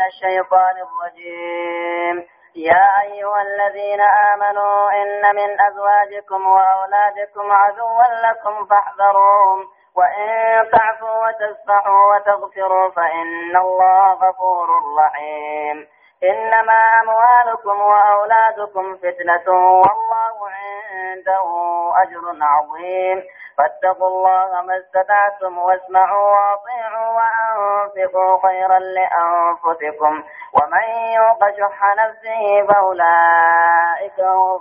[0.00, 2.26] من الشيطان الرجيم.
[2.56, 9.68] يا أيها الذين آمنوا إن من أزواجكم وأولادكم عدوا لكم فاحذروهم.
[9.96, 10.28] وإن
[10.70, 14.68] تعفوا وتصفحوا وتغفروا فإن الله غفور
[15.04, 15.86] رحيم.
[16.24, 20.36] إنما أموالكم وأولادكم فتنة والله
[21.00, 21.46] عنده
[22.02, 23.24] أجر عظيم.
[23.58, 30.14] فاتقوا الله ما استطعتم واسمعوا واطيعوا وأنفقوا خيرا لأنفسكم.
[30.56, 30.84] ومن
[31.18, 34.16] يوق شح نفسه فأولئك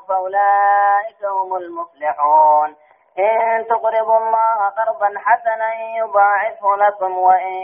[0.07, 2.75] فأولئك هم المفلحون.
[3.19, 7.17] إن تقرضوا الله قرضا حسنا يضاعفه لكم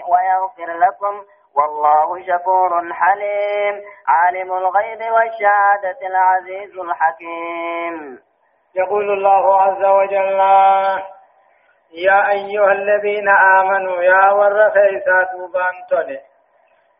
[0.10, 1.24] ويغفر لكم.
[1.58, 3.82] والله شكور حليم.
[4.08, 8.20] عالم الغيب والشهادة العزيز الحكيم.
[8.76, 10.40] يقول الله عز وجل
[11.92, 16.20] يا أيها الذين آمنوا يا ور خيسات وبانتوني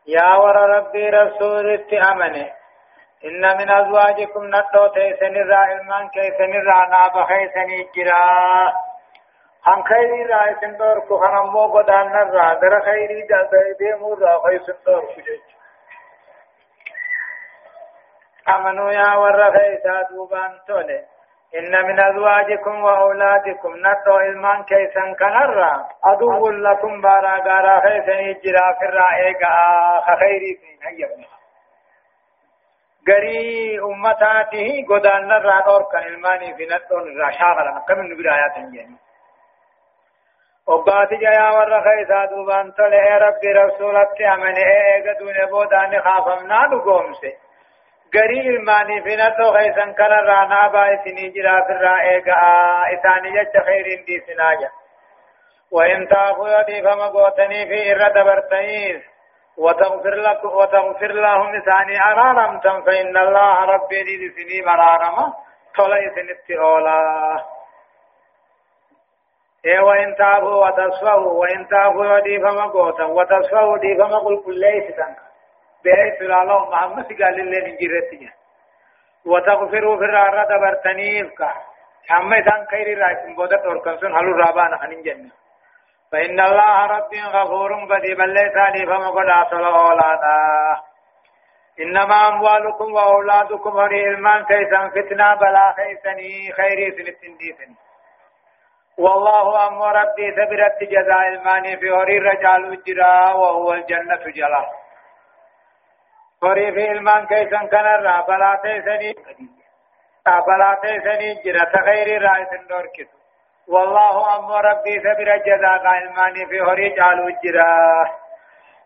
[0.06, 2.52] يا ور ربي رسول أمني
[3.24, 8.72] إن من أزواجكم نتو تيسن الرائمان كيسن الرانا بخيسن جرا.
[9.66, 15.04] هم خيري رائسن دور كخنا مو قدان نرى در خيري دا ديمو را خيسن دور
[15.04, 15.40] كجج
[18.48, 21.15] أمنوا يا ور خيسات وبانتوني
[21.54, 28.84] إن من أزواجكم وأولادكم نتو إلمان كيسن كنرا عدو لكم بارا غارا خيسن يجرا في
[28.84, 31.08] الرائقا خيري سين هيا
[33.08, 38.96] غري أمتاته قدان نرا دور كان إلماني في نتو نرا شاغلا كم من برايات جاني
[40.66, 43.18] وقات جايا ور خيسا دوبان تلي.
[43.18, 44.64] ربي رسولت أمني.
[44.66, 47.45] إيغا دون بودان خافمنا نقومسي
[48.16, 52.42] غري الماني فينتو غيسن كان رانا با سني جرا في الرائقا
[52.94, 54.70] إساني جج خير دي سناجا
[55.72, 59.00] وإن تافوا يدي فما قوتني في إرد برتنيز
[59.58, 65.32] وتغفر لك وتغفر لهم إساني أرارمتم فإن الله ربي دي سني مرارما
[65.78, 66.96] طلعي سنتي أولا
[69.64, 74.96] إيه وإن تافوا وتصفوا وإن تافوا يدي فما قوتا وتصفوا دي فما قل كل ليس
[74.96, 75.16] تنك
[75.86, 78.30] بحيث لا الله محمد قال لله نجرتي
[79.26, 81.40] وتغفروا في الرارة دبرتنيفك
[82.10, 85.30] أما إذا خير رايكم بودت وركنسون حلو رابانا خنين جنة.
[86.12, 90.36] فإن الله رب غفور بدي بل ليس لي فما قد أصل أولادا.
[91.80, 97.76] إنما أموالكم وأولادكم هري إلمان كيسا فتنة بلا خيسني خيري سنتنديسني
[98.98, 104.66] والله أمر ربي سبرت جزاء الماني في هري الرجال الجرا وهو الجنة جلال.
[106.46, 109.14] Horii fi ilmaan keessan kanarraa balaa teessanii
[110.50, 113.14] balaa teessanii jira ta khayriirraa isin dhorkitu
[113.74, 118.10] والله أمر ربي سبر الجزاء قائماني في هوري جالو الجرا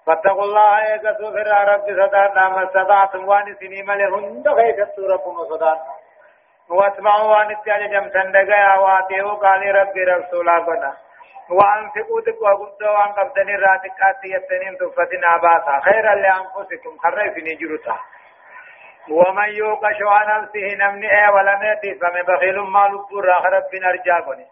[0.06, 4.78] فاتقوا الله يقصوا في رب صدارنا ما استطعتم وان سني ملهن دغيت
[5.10, 5.94] ربكم صدارنا
[6.68, 10.92] واسمعوا وان اتجاج جمسن دقيا واتيو قال ربي رسولا قنا
[11.50, 17.96] وأنفقوا تقوى قد وأن قبضني راتك آتيتنين تفتنا باسا خيرا لأنفسكم خريفني جرتا
[19.10, 24.46] ومن يوق شوى نفسه نمني اي ولم يأتي فمن بخيل ما لبور آخرت بن أرجاقني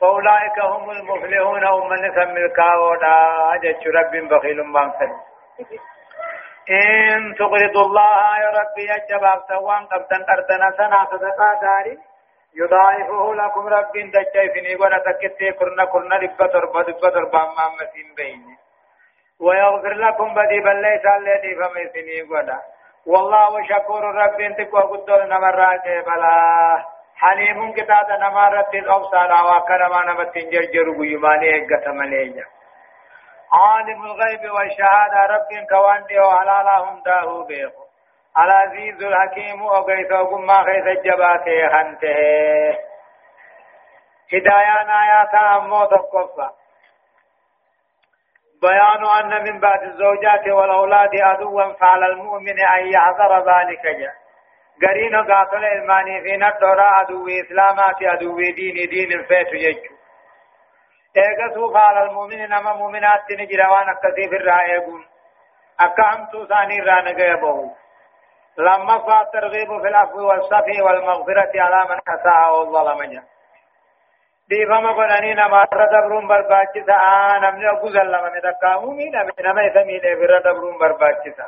[0.00, 3.14] فأولئك هم المفلحون هم من سمي الكاودا
[3.54, 4.92] أجج رب بخيل ما
[6.70, 11.98] إن تقرضوا الله يا ربي يجب سوان قبضا قرضنا سنة صدقاء داري
[12.54, 18.56] يضاعفه لكم رب دجيفني ولا تكتي كرنا كرنا ربا تربا ربا تربا ما مسين بين.
[19.40, 22.60] ويغفر لكم بدي بل ليس الذي فمسني ولا
[23.06, 27.00] والله شكور رب انتقوا قدر نمرات بلا.
[27.20, 32.44] حليم كتاب نمرت الأبصار وكرما نمت جرجر قيماني اقت مليجا
[33.52, 37.89] عالم الغيب والشهادة رب كوان ديو حلالهم داهو بيخو
[38.38, 42.78] العزيز الحكيم وقيت وقم خيس الجبات خنته.
[44.32, 46.50] هدايان آيات أمو تقفى
[48.62, 54.14] بيان أن من بعد الزوجات والأولاد عدوا فعلى المؤمن أن يحذر ذلك جاء
[54.82, 59.94] قرين قاتل الماني في ندر عدو إسلامات عدو دين دين فيت يجو
[61.16, 65.06] ايغسو فعلى المؤمن نما مؤمنات نجروان الكثير الرائقون.
[65.80, 67.70] أكامتو ثاني رانقى يبهو
[68.58, 73.22] لما فات ترغيب في العفو والصفي والمغفرة على من أساء والظلم
[74.48, 76.96] ديفما قلني نما ردبرون برباچسا
[77.42, 81.46] نمني أقوزل لما مدقامو مين نما يسمين في ردبرون برباچسا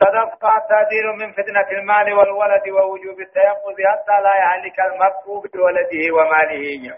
[0.00, 5.24] صدق التهدير من فتنة المال والولد ووجوب التيقظ حتى لا يهلك المرء
[5.54, 6.94] بولده وماله.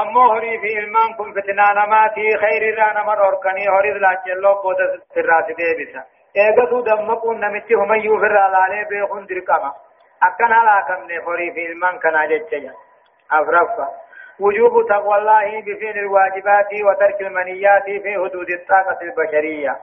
[0.00, 4.86] أمو هري في إلمان كن فتنا نماتي خير رانا مر أركني هري لا جلو بودا
[5.14, 6.04] سراس ديبسا
[6.36, 9.72] إيغتو دمكون نمتي هم يوفر على بيخون دركما
[10.22, 12.74] أكن على كم هري في إلمان كنا جتجا
[13.32, 13.88] أفرفا
[14.40, 19.76] وجوب تقوى الله بفعل الواجبات وترك المنيات في حدود الطاقة البشرية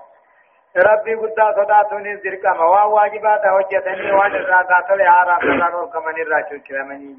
[0.77, 7.15] ربي قد صداتون الزرقام وواجبات هجتني وان الرادات لعارا فلانو كمن الراجل كرامني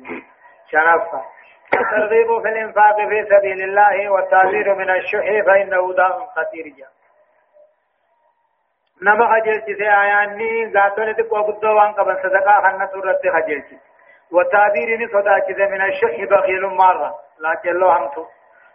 [0.70, 1.22] شنفا
[1.74, 6.97] الترغيب في الإنفاق في سبيل الله والتعذير من الشح فإنه داء خطير جاء
[9.02, 13.66] نما خجلت سي آياني غاتون تقوى قدو وان قبل صدقاء خنة سورة خجلت
[14.32, 18.26] والتعذير نصداك من الشح بخيل مرة لا جلو همتو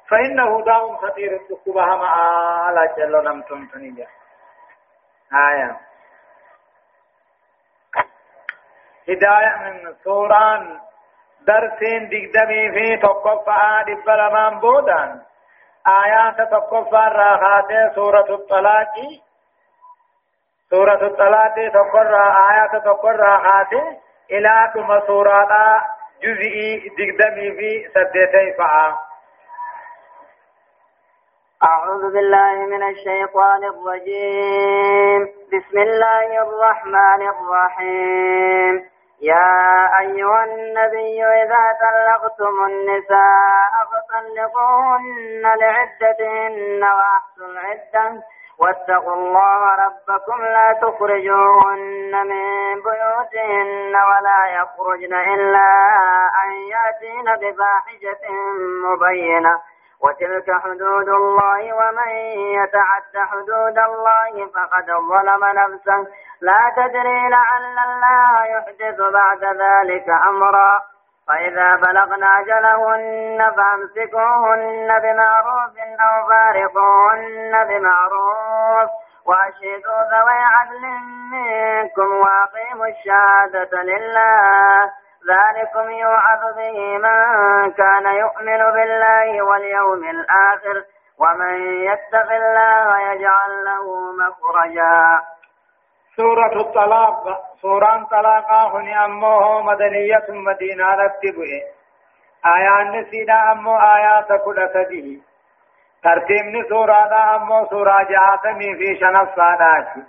[0.10, 4.08] فإنه داء خطير تقوبها معا لا جلو نمتم تنجا
[5.34, 5.78] آية
[9.10, 10.80] هداية من سوران
[11.48, 15.22] درسين دقدمي في تقفى دب لمان بودان
[15.88, 18.94] آيات تقفى الراخات سورة الطلاق
[20.74, 23.74] سورة الطلاق تقرى آيات تقرى الراخات
[24.32, 25.48] إلى كما سورة
[26.24, 28.98] جزئي دقدمي في سدتي فعا.
[31.64, 35.22] أعوذ بالله من الشيطان الرجيم.
[35.54, 38.90] بسم الله الرحمن الرحيم.
[39.22, 39.54] يا
[40.00, 48.24] أيها النبي إذا طلقتم النساء فطلقوهن لعدتهن وأحصوا العدة
[48.60, 52.46] واتقوا الله ربكم لا تخرجوهن من
[52.76, 55.70] بيوتهن ولا يخرجن إلا
[56.44, 58.32] أن يأتين بفاحشة
[58.86, 59.60] مبينة.
[60.04, 62.12] وتلك حدود الله ومن
[62.60, 66.08] يتعد حدود الله فقد ظلم نفسه.
[66.42, 70.93] لا تدري لعل الله يحدث بعد ذلك أمرا.
[71.28, 78.90] فإذا بلغن أجلهن فأمسكوهن بمعروف أو فارقوهن بمعروف
[79.26, 80.82] وأشهدوا ذوي عدل
[81.32, 84.92] منكم وأقيموا الشهادة لله.
[85.28, 90.84] ذلكم يوعظ به من كان يؤمن بالله واليوم الآخر
[91.20, 91.54] ومن
[91.84, 95.22] يتق الله يجعل له مخرجا.
[96.16, 97.24] سورة الطلاق.
[97.62, 101.52] سورة طلاق هنا أمه مدنية مدينة رتبه
[102.46, 105.18] آيات نسينا أمه آيات كل سبيه
[106.04, 110.04] ترتيب سورة أمه سورة جاثمي في شنف صاداتي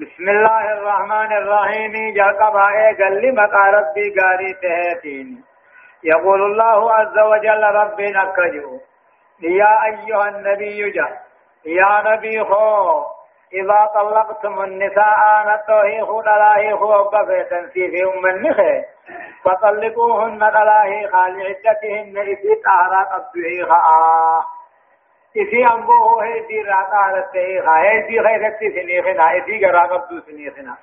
[0.00, 2.66] بسم الله الرحمن الرحيم جاكبا
[2.98, 5.44] قال لما ربي قاري تهاتين
[6.04, 8.80] يقول الله عز وجل ربي نكجو
[9.40, 11.08] يا أيها النبي جا.
[11.66, 13.21] يا نبي خو.
[13.54, 18.84] إذا طلقتم النساء نتوهي خو دلاهي خو بفيتن في أم النخي
[19.44, 24.44] فطلقوهن دلاهي خال عدتهن إذ طهرات أبدوهي خآه
[25.36, 27.26] إسي أمبو هيدي راتا على
[27.68, 30.76] هيدي غيرتي سنيخنا هيدي غرا قبضو سنيخنا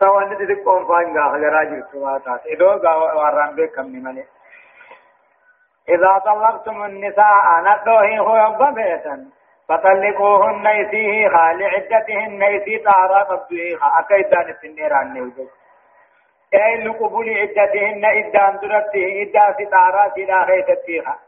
[0.00, 2.78] سوان دي قوم فان غا غرا جرتوا تا إدو
[3.56, 4.24] بي كم نمالي
[5.88, 9.35] إذا طلقتم النساء ندوهي هو يبا
[9.68, 15.48] فطلقوهن إسيه خال عدتهن إسي طارا قبضوهي أكيدان السنيران نوجد
[16.54, 21.18] أي لقبول عدتهن إدان درته إدان ستارا سلا غيثتها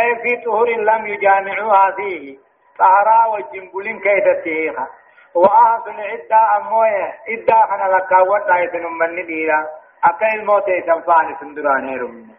[0.00, 2.38] أي في طهور لم يجامعوها فيه
[2.78, 4.88] طهرا وجنبولين كيدتيها
[5.34, 9.66] وآهد العدة أموية إدى خنا لكا وداية من نديرا
[10.04, 12.29] أكا الموت يسنفاني سندراني رمنا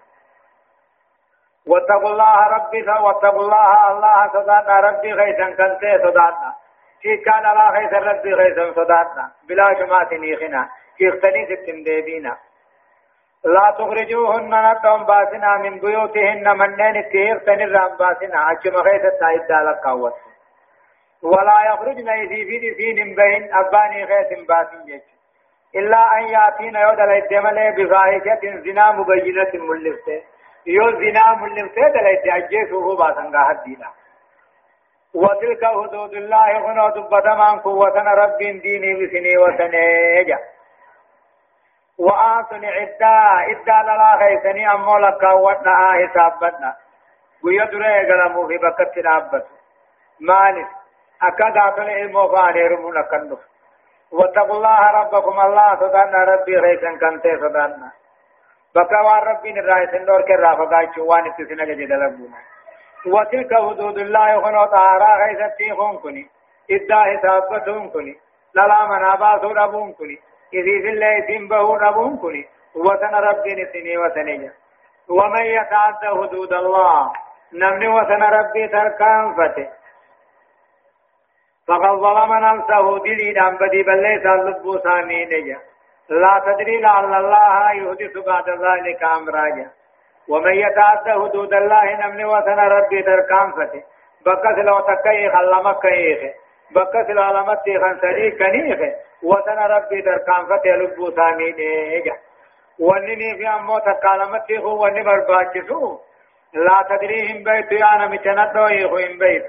[1.68, 6.53] واتقوا الله ربي واتقوا الله الله صداتنا ربي غيثا كنتي صداتنا
[7.01, 10.70] في كان لا غيثا ربي غيثا صداتنا بلا جماعة نيخنا.
[10.98, 12.34] في اختنيس التمديبين
[13.44, 16.58] لا تخرجوهن ندهم باسنا من بيوتهن.
[16.58, 18.51] منين التهير تنرام باسنا.
[18.51, 20.13] أجم غيث التايد دالك قوت
[21.24, 25.01] ولا يخرجن إذي في دفين بين أباني غيث باسن جيش.
[25.75, 30.22] إلا أن يأتين يود الإدمال بفاحشة زنا مبينة ملفته
[30.65, 33.88] يو زنا ملفته دلائد أجيسه باسن قاعد دينا
[35.13, 40.39] وتلك حدود الله هنا دبتمان قوة رب ديني بسني وسنيجا
[41.98, 43.08] وآتوا العدة
[43.48, 46.75] عدة للا خيسني أمو لك ودنا حسابتنا
[47.44, 49.44] ويدري قلمو في بكت العبد
[50.20, 50.68] مالك
[51.24, 53.39] أكاد أتل علمو فانير من كنف
[54.12, 57.38] واتقوا الله ربكم الله صدقنا ربي خيسن كنتي
[58.75, 62.38] صدقنا بكوا ربي نرايس النور كرا فقاچو وان تسنا جد لبونا
[63.06, 66.28] وتلك حدود الله خنو طهارا خيستي خونكني
[66.72, 68.16] إدى حسابتهم كني
[68.56, 70.18] للا منابا سوربون كني
[70.54, 72.44] إذي في الله يتم به نبون كني
[72.75, 74.54] وطن ربين السنين وسنية
[75.10, 77.12] ومن يتعدى حدود الله
[77.54, 79.68] نمني وثن ربي تركان فتح
[81.68, 85.60] فقد ظلم نفسه دلي دام بدي بل ليس اللب ثاني نجا
[86.12, 89.70] لا تدري لعل الله يحدث بعد ذلك امرا
[90.27, 93.84] ومن يتعدى حدود الله نمني وثن ربي تركان فتح
[94.25, 96.34] بكس لو تكي خلما كيه
[96.72, 101.50] بكس لو علمت خنسري كنيه وثن ربي تركان فتح لب ثاني
[102.00, 102.15] نجا
[102.80, 106.00] ونني في أمو تكالمت هو وني برباكسو
[106.53, 109.46] لا تدريهم بيت أنا متندو يخو إن بيت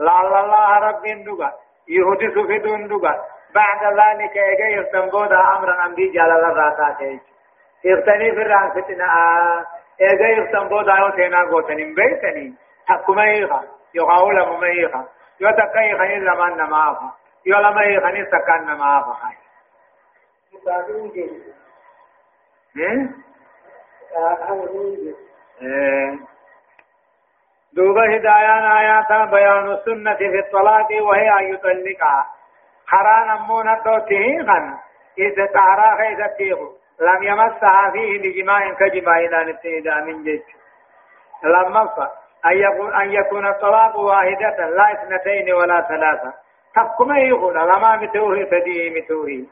[0.00, 1.52] لعل الله رب دغا
[1.88, 7.20] يهدث في دون دغا بعد ذلك يجي يستنبود أمرا أم بي جلال الراتات
[7.86, 9.06] اغتني في الرانستنا
[10.00, 12.54] يجي يستنبود آيو تينا غوتنين بيتني
[12.86, 13.62] حكما يخا
[13.94, 15.04] يخاول مميخا
[15.40, 17.10] يتكي خني زمان نمافا.
[17.46, 19.16] يولما يخني سكان نمافا.
[27.72, 32.26] دوبا هدايان آياتا بيان السنة في الطلاق وهي أن يطلقها
[32.90, 34.78] حران أمونا دوته غن
[35.18, 36.68] إذا تعرى خيزة تيغو.
[37.00, 40.42] لم يمسها فيه بجماع كجماع إذا نبتئذا من جيش
[41.44, 41.88] لما
[42.46, 46.34] أن يكون, أن يكون الطلاق واحدة لا اثنتين ولا ثلاثة.
[46.74, 49.46] تقوم يقول لما متوه فديه متوه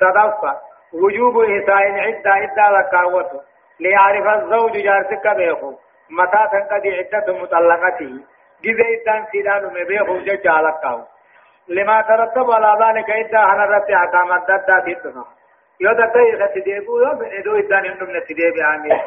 [0.00, 0.60] صدفة
[0.92, 3.40] وجوب إحساء العدة عدة لكاوته
[3.80, 5.74] ليعرف الزوج جارسك بيخو
[6.10, 8.18] متى تنقضي عدة مطلقته.
[8.64, 11.00] جزء إدان سيدان مبيخو ججا لكاو
[11.68, 15.24] لما ترتب على ذلك عدة هنرت أحكام الدادة تدنا
[15.80, 19.00] يودا تيغة تديبو يوم إدو إدان إنم نتديب عامل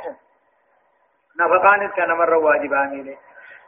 [1.40, 3.16] نفقان كان مرة واجب عامل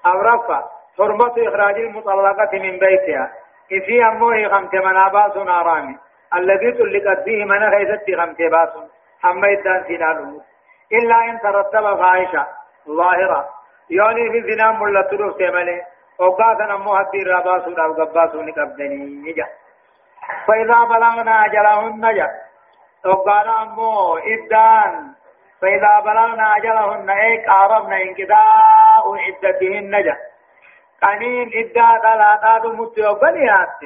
[0.06, 0.64] أو رفع
[0.98, 3.32] حرمة إخراج المطلقة من بيتها.
[3.72, 5.98] إن في أموه خمس منابات نارامي.
[6.36, 8.70] الذي طلقت فيه من غيثت غمتي باس
[9.22, 10.42] حما يدان سينانو
[10.92, 12.48] إلا إن ترتب فاحشة
[12.88, 13.50] ظاهرة.
[13.90, 15.38] يعني في زنا ملت روف
[16.20, 19.48] وقاتا نمو هدي رباسو أو قباسو نقبدني نجا
[20.48, 22.30] فإذا بلغنا أجلهن نجا
[23.06, 25.12] وقانا أمو إدان
[25.62, 30.18] فإذا بلغنا أجلهن إيك أعرفنا انقضاء عدتهن نجا
[31.02, 33.80] قنين إدان ثلاثات متوبنيات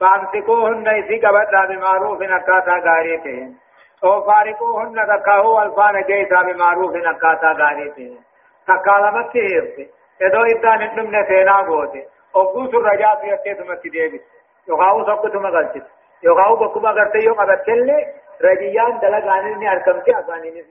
[0.00, 3.58] فامسكوهن إذي قبضا بمعروف نكاتا غاريتين
[4.04, 8.20] أو فارقوهن تكاهو الفان جيسا بمعروف نكاتا غاريتين
[8.66, 12.06] تكالمت تيرتي ادو إدان نمنا سينا بوتي
[12.36, 14.22] اوغوس الرجاء في اتيتم تديبت
[14.68, 15.86] يغاو سبتم غلطت
[16.22, 18.04] يغاو بكما غرتي يوم أبتل
[18.44, 20.64] رجيان دلقاني ني أركمتي أغاني ني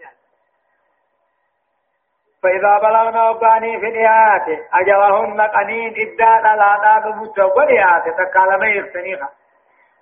[2.43, 9.29] فإذا بلغنا وقاني في الإيات أجلهن قنين إداء لا ناب متوبريات تكالما يختنيها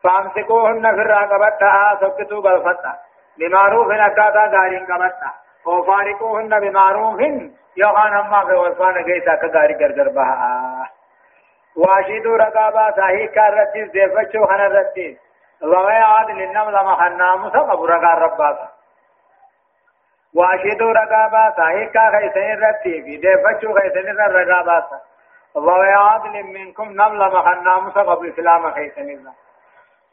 [0.04, 1.50] فامسكوهن في الرقبة
[2.02, 2.94] سكتوا بالفتة
[3.38, 5.32] بمعروف أكاتا دارين قبتا
[5.66, 7.20] وفارقوهن بمعروف
[7.78, 10.90] يوحان أما في وصفان كيسا كداري قرقر بها
[11.76, 15.18] واشدوا رقابا ساهي كارتيس ديفتشو خنا رتيس
[15.62, 18.70] لغي عادل النمل مخنامو سقب رقار رباسا
[20.36, 25.00] واشدوا رقابا صحيحا خيسن رتي في دفتشو خيسن رقابا
[25.58, 29.34] الله عادل منكم نمل مخنا مصقب الإسلام خيسن الله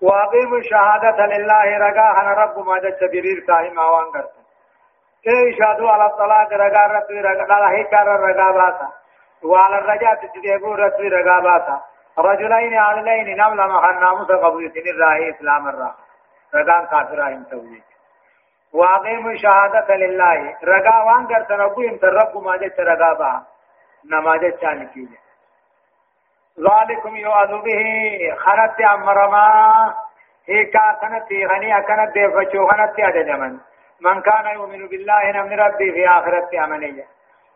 [0.02, 4.39] واقيموا الشهادة لله رقا هنا رب ما جت برير كاهي ما وانقرت
[5.24, 8.88] كي شهدوا على الطلاق رقا رتوي رقا لا هي كار رقا باسا
[9.44, 11.80] وعلى الرجاء تجديبوا رتوي رقا باسا
[12.18, 15.94] رجلين عاللين نمل مخنا مصقب الإسلام إسلام الرقا
[16.54, 17.90] رقا كافرين توجيه
[18.72, 23.42] واقيموا شهادة لله رقا وان قرتن ابو انت رب ما جت رقا با
[24.10, 25.18] نما جت نتيجة
[26.58, 27.82] ذلكم يؤذ به
[28.38, 29.48] خنت امرما
[30.48, 33.60] هيكا كانت غني كانت دفچو خنت ادجمن
[34.00, 37.04] من كان يؤمن بالله نمن ربي في آخرة أمنية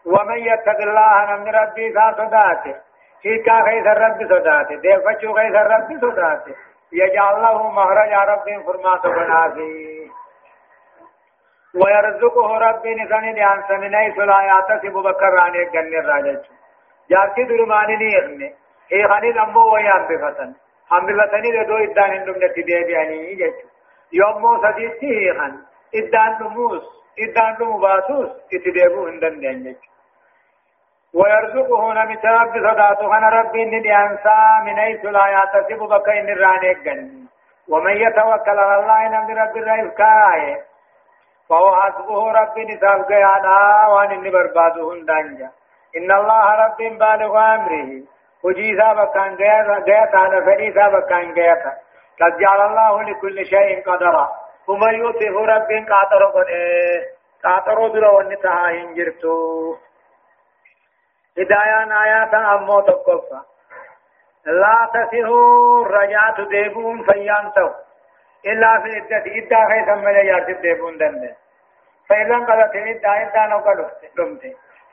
[0.07, 2.75] ومن يتق الله نمن ربي ذا صداته
[3.25, 4.75] هيكا غيث الرب صداته.
[4.75, 6.55] دفچو غيث الرب صداته.
[6.93, 10.09] يجعل له مخرج رب فرمات بنافيه
[11.75, 16.45] ويرزقه ربي نسان ديان سمين اي سلا ياتسب بكر عن الجنة الراجج.
[17.11, 18.55] جارتي درماني نيغني
[18.93, 20.55] هي خاني دمو ويان بفتن
[20.91, 23.55] هم بفتني لدو ادان اندم دي بياني جج.
[24.13, 25.55] يوم سديتي هي خان
[25.95, 26.85] ادان نموس
[27.19, 29.77] ادان نمباتوس اتدابو هندن ديان
[31.15, 34.37] ويرزقه نمت رب صداته خان ربي نديان سا
[34.67, 36.87] من اي سلا ياتسب بكر عن الراجج
[37.69, 40.57] ومن يتوكل على الله نمد رب الرئيس كايه
[41.49, 45.51] فهو حسبه رب نساب قيانا وان اني برباده هندانجا
[45.97, 48.03] إن الله رب بالغ أمره
[48.45, 51.73] وجي سابا كان قياتا أنا فني سابا كان قياتا
[52.21, 54.29] قد جعل الله لكل شيء قدرا
[54.69, 56.47] ومن يطف رب قاتل قد
[57.45, 59.77] قاطرو درا ونتها هنجرتو
[61.39, 63.41] هدايان آيات أمو تقفى
[64.47, 67.69] لا تسهوا رجعت ديبون فيانتو
[68.47, 71.37] إلا في إدة إدة خيثا من يارت ديبون دنده
[72.09, 74.43] فإذا قلت إدة إدة نقل دمت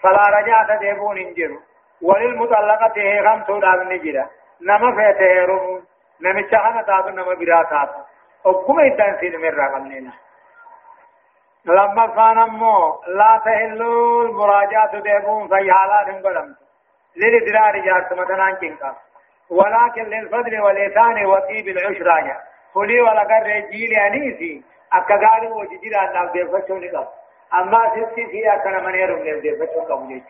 [0.01, 1.59] فلا رجعت ديبون انجرو
[2.01, 4.29] وللمطلقة هي خمسو داب نجرة
[4.61, 5.85] نما فيته رمون
[6.21, 7.89] نمشا خنا تاتو نما براتات
[8.45, 10.11] وقم إدان سين من رقمنا
[11.65, 16.57] لما كان أمو لا تهلوا المراجعة ديبون في حالات قدمت
[17.15, 18.95] للإدرار جارت مثلا كنكا
[19.49, 22.37] ولكن للفضل والإحسان وطيب العشرة
[22.75, 27.07] فلي ولا قر جيل أنيسي أكغاري وجدير أن نبدأ فشوني قب
[27.53, 30.21] أما ستي في أكنا من يرم نبدأ فشون قبل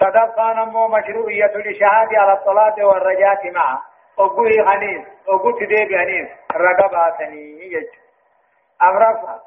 [0.00, 3.82] صدقان أمو مشروعية الإشهاد على الصلاة والرجاة معه
[4.18, 7.88] أقوي خنيس أقوي تديب خنيس رقباتني يجب
[8.82, 9.38] أمرفع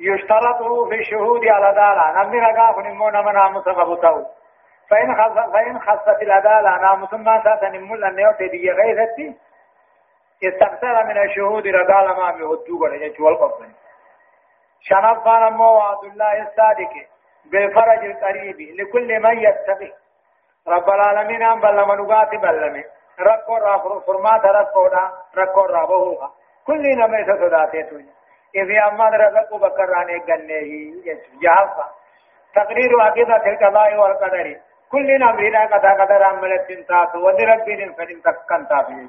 [0.00, 4.24] يشترط في الشهود على دالا نمي رقا فنمو نمنا مصغبتو
[4.90, 9.34] فإن خص فإن خصت العدالة نام ثم ساتن مل أن يوتي دي غيثتي
[10.44, 13.72] استكثر من الشهود رجال ما بيهدو قد يجوا القبن
[14.80, 16.90] شنف كان مو وعد الله الصادق
[17.44, 19.92] بالفرج القريب لكل من يتقي
[20.68, 22.84] رب العالمين أن بل منوقات بلمي
[23.20, 26.30] ركو را فرمات ركو را ركو را بهوها
[26.66, 28.06] كل نمي سداتي
[28.54, 31.04] إذ أما رزقوا بكراني قنيه
[31.42, 31.86] جهفا
[32.54, 34.56] تقرير عقيدة القضاء والقدر
[34.92, 39.08] كل نبينا قد قدر عملت تنتاس ودربين فدين تكن تافي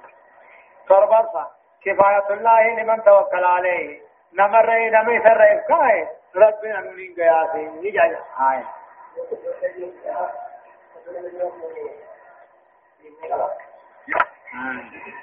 [0.90, 1.52] تربصا
[1.86, 4.02] كفاية الله لمن توكل عليه
[4.34, 8.64] نمر نمي سر إفكاي ربنا من قياسي يجعل هاي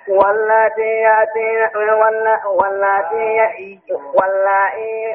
[0.09, 1.69] واللاتي يأتين
[2.47, 3.81] واللاتي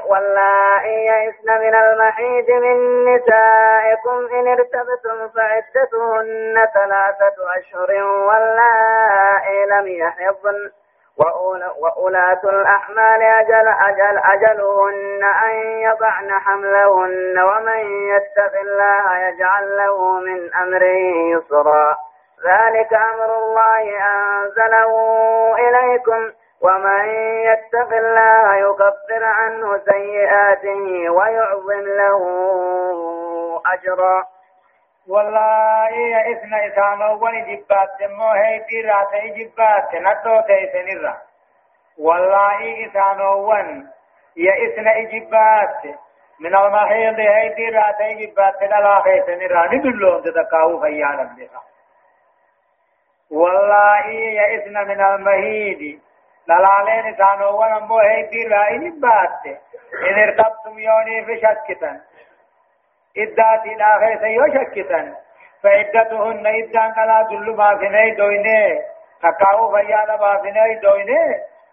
[0.10, 10.72] واللائي يئسن من المحيض من نسائكم إن ارتبتم فعدتهن ثلاثة أشهر واللائي لم يحضن.
[11.80, 17.79] وأولاة الأحمال أجل أجل أجلهن أن يضعن حملهن ومن
[18.10, 21.98] يتق الله يجعل له من أمره يسرا.
[22.46, 24.92] ذلك أمر الله أنزله
[25.60, 27.06] إليكم ومن
[27.50, 32.20] يتق الله يكفر عنه سيئاته ويعظم له
[33.74, 34.24] أجرا.
[35.10, 35.94] والله
[36.32, 41.18] إثنى إسانو ونجبات مو هي تيرا تيجبات نتو تيسنرا
[41.98, 43.88] والله إسانو ون
[44.38, 45.96] يا إثنى إجبات
[46.40, 51.62] من المحيض هي تيرا تيجبات لا خيسنرا ندلون تتكاو فيانا بها
[53.31, 56.01] والله يئسن من المهيد.
[56.50, 59.46] للالين سانو ونمو هيدي رائن بات
[60.09, 62.01] إن ارتبتم يوني في شكتا
[63.18, 65.15] إداتي الآخر سيو شكتا
[65.63, 68.79] فعدتهن إدان كلا دل ما فيني دويني
[69.24, 71.24] تقاو فيانا ما فيني دويني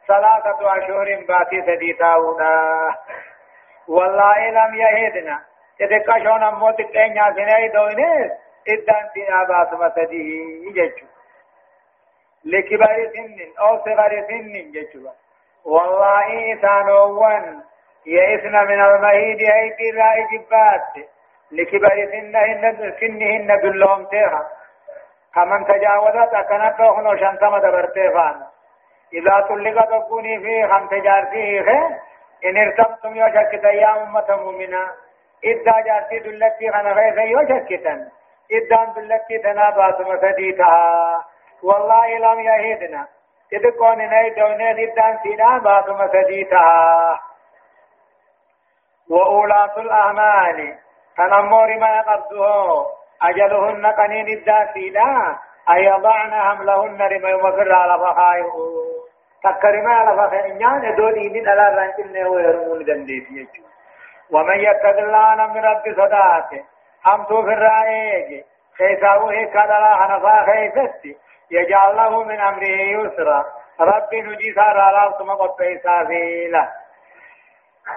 [0.09, 2.53] ثلاثة أشهر باتي سديتاونا
[3.89, 5.41] والله لم يهدنا
[5.81, 8.31] إذا كشون أموت الدنيا فيني دويني
[8.69, 11.16] إدان تنا باسم سديه يجو
[12.53, 15.11] لكبار سن أو صغر سن جتوا
[15.65, 17.61] والله إسانوان
[18.07, 21.09] يئسن من المهيد أيدي رأي جبات
[21.53, 24.43] لكبار سنهن سنهن دلهم تيها.
[25.35, 28.43] كمن تجاوزت أكنت أخنو شنتم دبرتي فان
[29.13, 31.61] إذا طلق تكوني في خم تجارتي
[32.45, 34.83] إن ارتبتم يوشكت يا أمة مؤمنة.
[35.45, 38.09] إذا جارتي دلتي خنفيس يوشكتا
[38.51, 41.25] إذا دلتي تنابات مسديتها
[41.63, 43.07] والله لم يهدنا.
[43.79, 47.21] كون ناي دونين إدان سينا بعد مسديتها
[49.11, 50.79] وأولاة الأعمال
[51.17, 52.87] تنمور ما قبضه
[53.23, 55.39] أجلهن قنين إدان سينا.
[55.71, 58.55] أن يضعن حملهن رمي وفر على فخائه.
[59.45, 63.49] تكرما على فخائنيان دوني من على رانكين ويرمون دنديس
[64.31, 66.65] ومن يتق الله من رب صداته.
[67.29, 68.45] تو في الرائج
[68.79, 71.17] خيساوه كدلا حنفا خيستي
[71.51, 73.45] يجعل له من أمره يسرا.
[73.81, 76.69] رب نجي سارا لا ثم قطع سافيلا.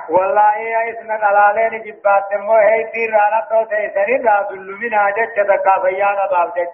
[0.09, 5.25] والله يا إسم الألالين جبات مو هي تير رانا تو سيسري لا دل من حاجة
[5.35, 6.71] تكا فيانا بابجت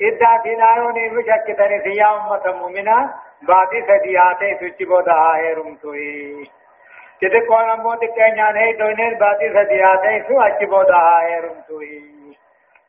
[0.00, 3.14] إذا تناروني بشك تني سيا أمة مؤمنة
[3.48, 6.50] بعد سدياتي سوچي بودا هيرم توي
[7.20, 12.19] كده كون أمو تكينيان هي دوينين بعد سدياتي سو أچي بودا هيرم توي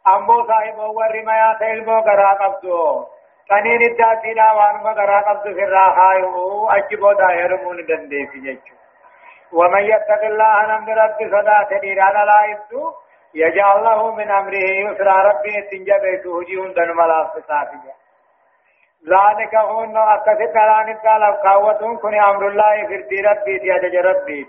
[0.07, 3.05] امو صاحب ور ما تلمو غرا قبضو
[3.49, 8.75] تنين الداتينا وانما غرا قبضو في الراحايو اجبو دائر من دندي في جچو
[9.53, 12.93] ومن يتق الله نمد رب صدات ديران لا يبدو
[13.33, 17.93] يجعل له من أمره يسرى ربي تنجبه تهجيهم دن ملاف صافية
[19.11, 24.47] ذلك هون أكثر كلام الدالب قوتهم كن أمر الله فردي ربي تيجج ربي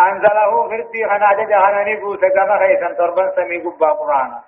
[0.00, 4.42] أنزله فردي خناج جهنني بوس كما خيسا تربا سمي قبا قرانا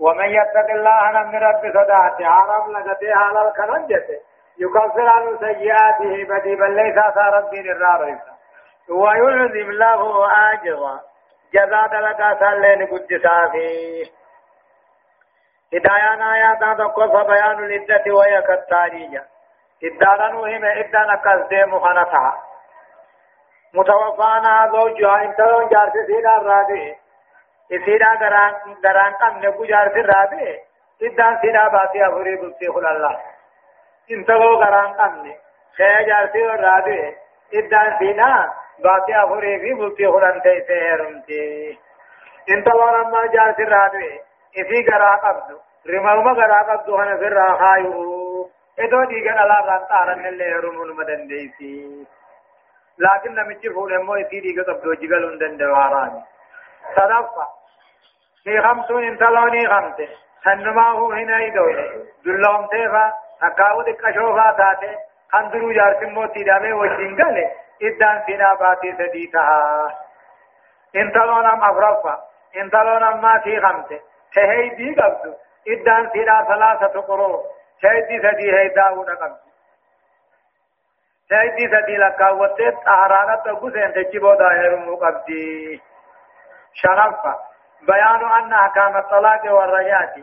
[0.00, 4.20] ومن يتق الله نمد رب صدات حرام لغته حلال كنجته
[4.58, 8.34] يكفر عنه سيئاته بدي بل ليس ربي للراريسا
[8.90, 11.00] ويلزم له أجرا.
[11.54, 14.10] جزاء دلقا سالين قد سافي
[15.74, 19.24] هدايان آيات تقف بيان الإدة وهي كالتالية
[19.84, 22.42] إدانا وهم إدانا كالديم خنتها
[23.74, 25.68] متوفانا زوجها إنتظر
[27.70, 30.58] جارس سيدا الرابع إسيدا غران غران قم نبو جارس الرابع
[31.02, 33.20] إدان سيدا باتي أفري بلتي خل الله.
[34.10, 35.32] انتظر غران قم
[35.76, 37.12] خيا جارس الرابع
[37.54, 41.78] إدان سيدا باقي أفوري في بلتي خلان تيسي هرمتي
[42.50, 44.20] انت وأنا ما جال سرادوي
[44.58, 45.60] إفي غرا قبض.
[45.88, 52.06] رمالما غرا قبض هنا في الراخايو إدو ديگن الله رانتارن اللي هرمون مدن ديسي
[52.98, 56.22] لكن نمچي فول أمو إفي ديگا قبضو جگل اندن دواراني.
[56.96, 57.46] صدفة
[58.44, 60.08] في خمسون انتلوني خمسة
[60.44, 61.74] سنما هو هنا يدوي
[62.24, 64.96] دلهم تيفا أكاو دكشوفا تاتي
[65.32, 67.50] خندرو جارسن موتي دامي وشنگله
[67.82, 69.98] إدان سنا باتي سديتها
[70.96, 72.18] انتلون ام أفرفا
[72.56, 74.00] انتلون ام ما في خمسة
[74.36, 75.34] هي دي قبض
[75.68, 77.42] إدان سنا ثلاثة قرون
[77.84, 79.36] هي سدي هي داود قبض
[81.32, 85.82] هي سدي لكاوتت أهرانة تقوسين تجيبو داهر مقبدي
[86.74, 87.34] شرفا.
[87.82, 90.14] بيان أن أحكام الطلاق والرجات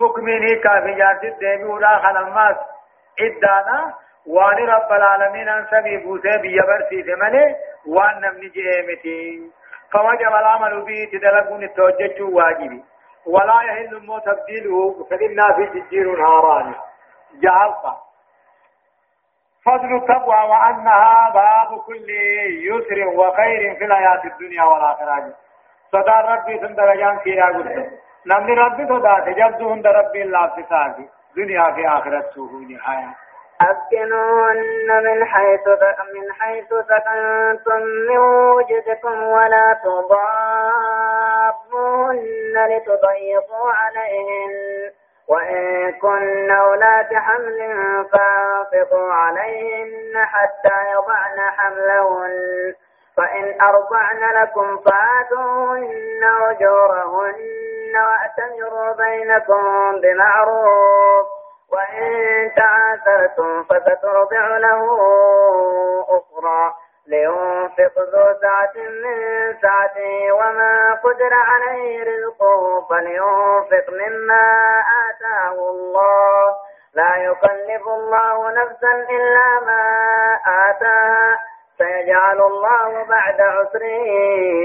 [0.00, 2.56] حكمه كافي جارت الدين ولا خلمات.
[3.20, 3.94] إدانا
[4.26, 7.56] وأن رب العالمين ان سبي بوسه بيبرسي ثمنه
[7.86, 9.50] وأن نمني جيمتي
[9.92, 12.84] فوجب العمل به تدلقون التوجج واجبي
[13.26, 16.74] ولا يهل الموت تبديله فإنا في ججير هاران.
[17.42, 17.76] جعلت
[19.64, 22.10] فضل التقوى وأنها باب كل
[22.68, 25.34] يسر وخير في الحياة الدنيا والآخرة.
[25.92, 27.90] صدى ربي سندرجان كيرا قلت
[28.26, 30.62] نمني ربي صدى تجبزه هند ربي الله في
[31.36, 33.26] دنيا في آخرته نهاية
[33.60, 35.68] أسكنوهن من حيث
[36.14, 40.26] من حيث سكنتم من وجدكم ولا تضاروهن
[42.70, 44.90] لتضيقوا عليهن.
[45.28, 47.58] وإن كن أولاد حمل
[48.12, 52.74] فأنفقوا عليهن حتى يضعن حملهن.
[53.16, 59.62] فإن أرضعن لكم فآتوهن أجورهن وأتمروا بينكم
[60.00, 61.26] بمعروف.
[61.72, 64.82] وإن تعاثرتم فسترضع له
[66.08, 66.74] أخرى.
[67.08, 76.54] لينفق ذو سعة من سعته وما قدر عليه رزقه فلينفق مما آتاه الله.
[76.94, 79.84] لا يكلف الله نفسا إلا ما
[80.46, 81.45] آتاها.
[81.78, 83.82] سيجعل الله بعد عسر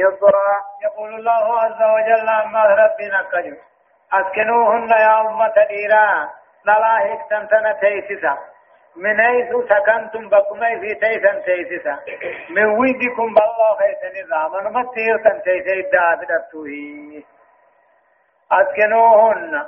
[0.04, 0.54] يسرا.
[0.84, 3.56] يقول الله عز وجل أما ربنا كجو
[4.13, 6.28] أسكنوهن يا أمة الإيران
[6.67, 8.38] نلا هيكتن تنا تيسسا.
[8.95, 12.00] من حيث سكنتم بكم في تيسن تيسسا.
[12.50, 17.24] من ويدكم بالله خيسن الرحمن ما تيرتن تيسي الدابد التوهي
[18.52, 19.65] أسكنوهن.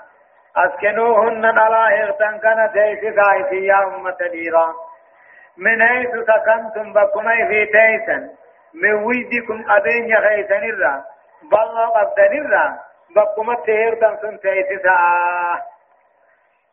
[0.57, 4.73] أسكنوهن نلا هيكتن كان تيسسا يا أمة الإيران
[5.57, 8.29] من حيث سكنتم بكم في تيسن
[8.73, 11.01] من ويدكم أبين خيسن الرحمن
[11.51, 12.77] بالله أبدن الرحمن
[13.15, 14.97] بكم تيرتن سن تيسسا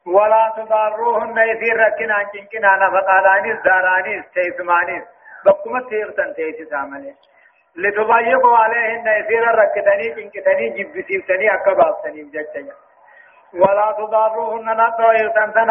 [0.07, 5.05] ولا تضاروهن يثير ركنا كنكنا نفقالانيس دارانيس تيسمانيس
[5.45, 7.15] بكما تيرتن تيسي سامني
[7.77, 12.73] لتضيقوا عليهن يثير ركتني كنكتني جبسيفتني أكبابتني بجتني
[13.55, 15.71] ولا تضاروهن نطويرتن تن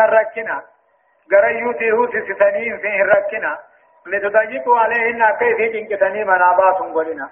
[1.34, 3.58] ركنا غريوتي هو سيستني فيه ركنا
[4.06, 7.30] لتضيقوا عليهن كيف كنكتني منابات قلنا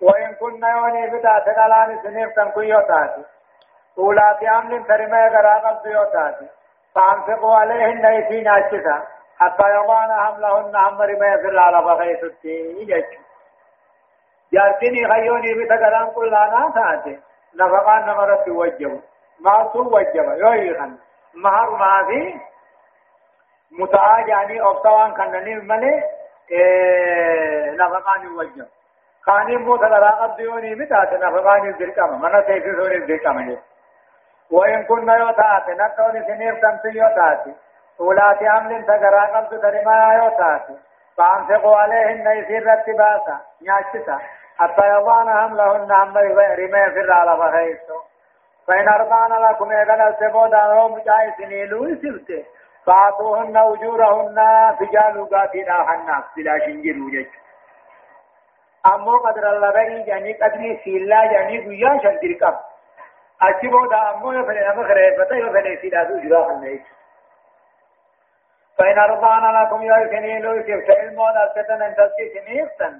[0.00, 3.24] وإن كنا يوني بدا تقالاني سنيف تنكيوتاتي
[3.98, 6.48] أولاد أمن فرما غراغب بيوتاتي
[6.94, 9.06] فأنفقوا عليهن يسين أجسا
[9.38, 13.20] حتى يضعن حملهن هم رما يفر على بغيث التين يجو
[14.52, 17.20] جارتني خيوني بتقلان كلانا تاتي
[17.54, 19.00] نفقان نمرت وجب
[19.40, 20.96] ما سو وجب يويخن
[21.34, 22.34] مهر ما في
[23.72, 26.02] متعا يعني أبطوان كنني ملي
[26.50, 28.66] إيه نفقان وجب
[29.22, 33.56] خاني موت غراغب بيوني بتاتي نفقان الزرقام من تيسي سوري الزرقام
[34.50, 37.44] وإن كنا يوتات نتوني سنير تمثيل يوتات
[38.00, 40.66] أولاد عمل تقرا قلت ترما يوتات
[41.16, 44.18] فأنفقوا عليهن يسير رتباسا نياشتا.
[44.58, 46.34] حتى يضعن حملهن هم رمي
[46.94, 48.00] فر على فخيسو
[48.68, 52.44] فإن أرضان لكم إذن السبودا هم جاي سنيلو سبته
[52.88, 54.38] فأعطوهن أجورهن
[54.80, 57.28] فجالوا قاتنا حنا بلا شنجروا جيش.
[58.86, 62.56] أمو قدر الله بني جاني قدري سيلا جاني قيا شنجر قب
[63.42, 66.78] أجبودا أمو يفني نمخره فتا يفني سيلا دو جرا حنا
[68.78, 72.94] فإن أرضان لكم يا سنيلو سبته الموت أستن أن تسكي سنيفتن.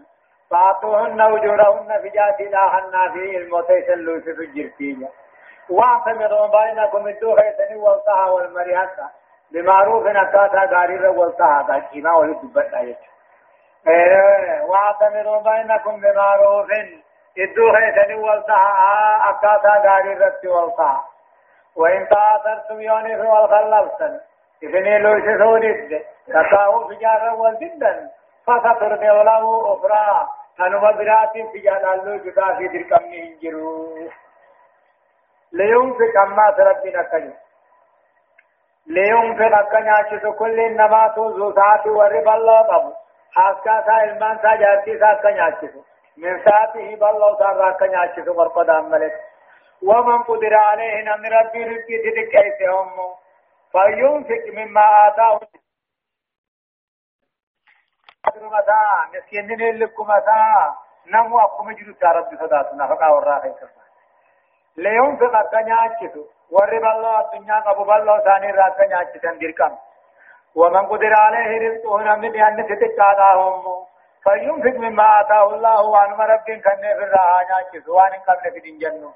[0.51, 4.71] فأعطوهن أجورهن فجاتنا حنا في الموت يسلو سفجر
[5.71, 9.11] واعتمروا بينكم الدوخة والطها والمريحة.
[9.53, 12.97] بمعروف أكاتا غارير والطها تاكيما ولدبتا يجو
[14.69, 16.71] واعتمروا بينكم بمعروف.
[17.39, 21.05] الدوخة والطها أكاتا غارير والطها
[21.77, 24.21] وإن تعاثرتم يونس والخلفتن
[24.63, 25.03] إذن.
[25.03, 28.11] لو سسودد تقاو فجارا والجدا
[28.47, 30.29] فسترضي له أخرى.
[30.61, 34.09] أنما برات فجارا لو جدا في تلك من هنجروا
[35.53, 37.33] لينفق أما ربنا كجو
[38.89, 42.93] لينفق أكنياچس كل إنما توزو ساعة ورب الله قبو
[43.33, 45.75] حاسكا سا علمان سا جارتي سا أكنياچس
[46.17, 49.21] من ساعته بالله سا أكنياچس ورقد عملك
[49.83, 53.15] ومن قدر عليه نم ربي ربي تدك كيسي هم
[53.73, 55.41] فينفق مما آتاه.
[58.41, 60.75] متاع مسكينين لكم متاع
[61.07, 62.87] نمو أقوم جلو ربي صداتنا.
[62.87, 63.83] فقا وراخي كفا.
[64.77, 69.73] لينفق أكنياچس ورب الله الدنيا قبو بالله ثاني رات كنياچسن دركم
[70.61, 73.85] ومن قدر عليه رزقه نمن بأن تتكاداهم
[74.25, 79.13] فينفق مما آتاه الله وان رب كن في الرها ناچس وان قبل في دين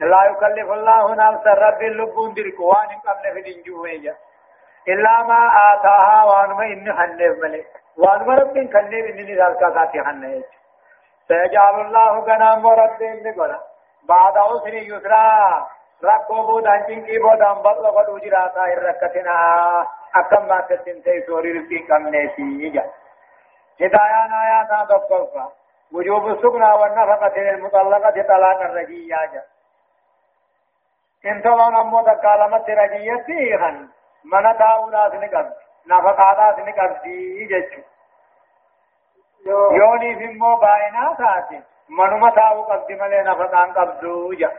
[0.00, 4.14] لا يكلف الله نفسا رب اللبون درك وان قبل في دين جوهيجا
[4.88, 5.40] إلا ما
[5.72, 10.44] آتاها وان ما إن حنف ملك وان رب كن دين ذلك ذاتي حنف
[11.28, 13.56] سيجعل الله غنام رب إن
[14.08, 15.66] بعد عسر يسرا
[16.04, 19.34] ركو بودان جنكي بودان بطل قد وجراتا الركتنا
[20.14, 22.84] أكم ما تسنتي سوري رزقين كم نيسي يجا
[23.80, 25.52] هدايان آياتا دفقفا
[25.92, 29.42] وجوب السكنى والنفقة للمطلقة طلاقا رجيا جا
[31.26, 33.88] انتظرون أمو تكالمت رجيتي خن
[34.24, 35.46] من داولا سنقب
[35.86, 37.82] نفقاتا سنقب دي جچو
[39.80, 44.50] يوني في مو باينا ساتي منما تاو قبضي ملي نفقان قبضو جا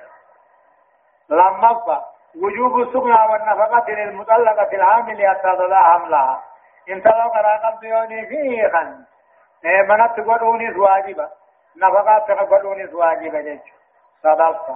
[1.29, 2.03] لما
[2.43, 6.43] وجوب السكنى والنفقة للمطلقة العامل حتى تضع حملها.
[6.89, 9.03] إن تلو قرا قبض يوني فيه خن
[9.63, 11.29] منت قدوني واجبة
[11.77, 13.61] نفقات تقدوني واجبة جيش
[14.23, 14.69] صدقت.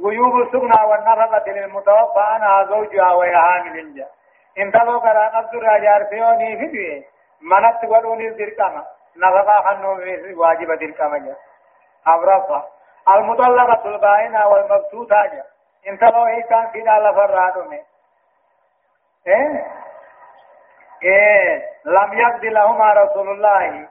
[0.00, 4.06] وجوب السكنى والنفقة للمتوفى عنها زوجها وهي حامل جا.
[4.58, 7.04] إن تلو قرا قبض راجار فيوني فيه
[7.42, 8.84] منت قدوني ذرقما
[9.16, 9.90] نفقا خنو
[10.40, 11.36] واجبة ذرقما جا.
[12.06, 12.68] أبرفا
[13.08, 15.44] المطلقة البائنة والمبسوطة جا.
[15.88, 17.80] انت لو هي كان في على فرادو مي
[19.26, 19.66] إيه
[21.02, 23.88] إيه لم يقضي لهما رسول الله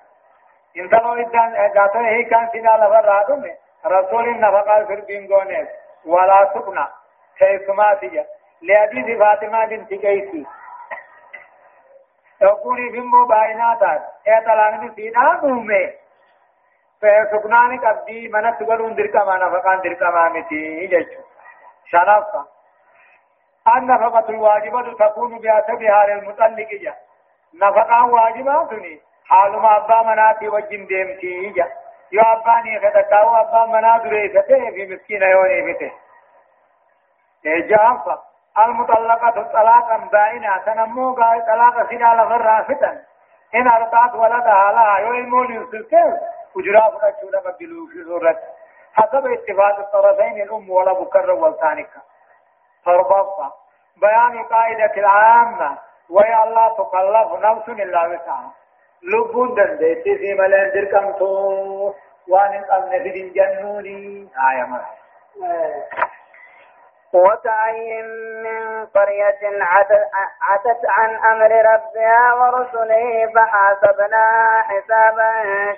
[0.78, 5.68] انت لو إدان جاته هي كان في على فرادو مي رسول النفقة في بينغونيس
[6.06, 6.90] ولا سكنا
[7.38, 8.26] كيسما تيجا
[8.62, 10.46] لحديث فاطمة بنت كيسي
[12.40, 15.94] تقولي بمو بايناتات إيه تلاني سينا مومي
[17.02, 21.23] فسكناني قبدي من تقولون دركا ما نفقان دركا ما متي جيشو
[21.94, 22.46] شرفة
[23.78, 26.94] النفقة الواجبة تكون بأتبها للمطلق
[27.54, 31.54] نفقة واجبة تني حال ما أبا مناتي وجن ديمتي
[32.12, 35.92] يو أباني فتكاو أبا منا دريسته في مسكين يوني فته
[37.46, 38.20] إجافة
[38.58, 43.02] المطلقة طلاقا بائنا تنمو قال طلاق سنا لغر فتن
[43.56, 45.00] إن أرضعت ولدها لها.
[45.00, 46.20] يو المول يسلكه
[46.56, 48.48] وجراف رجولا قبلوا في صورته
[48.94, 51.90] حسب اتفاق الطرفين الأم ولا بكر والثانيك.
[52.86, 53.56] فربطة.
[54.02, 55.78] بيان قاعدة العامة.
[56.10, 58.52] ويا الله تكلف نفس إلا وسعها.
[59.04, 61.94] لبون دندتي في ملان دركم تو.
[62.30, 64.30] وان قبل في جنوني.
[64.52, 65.04] آية مرحبا.
[67.14, 68.06] وكأين
[68.44, 69.64] من قرية
[70.42, 75.32] عتت عن أمر ربها ورسله فحاسبناها حسابا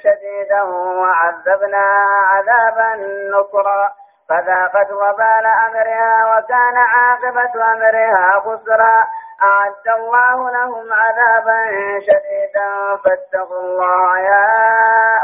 [0.04, 2.96] شديدا وعذبناها عذابا
[3.34, 3.92] نكرا.
[4.30, 9.08] فذاقت وبال أمرها وكان عاقبة أمرها خسرا.
[9.44, 11.60] أعد الله لهم عذابا
[12.00, 12.98] شديدا.
[13.04, 14.48] فاتقوا الله يا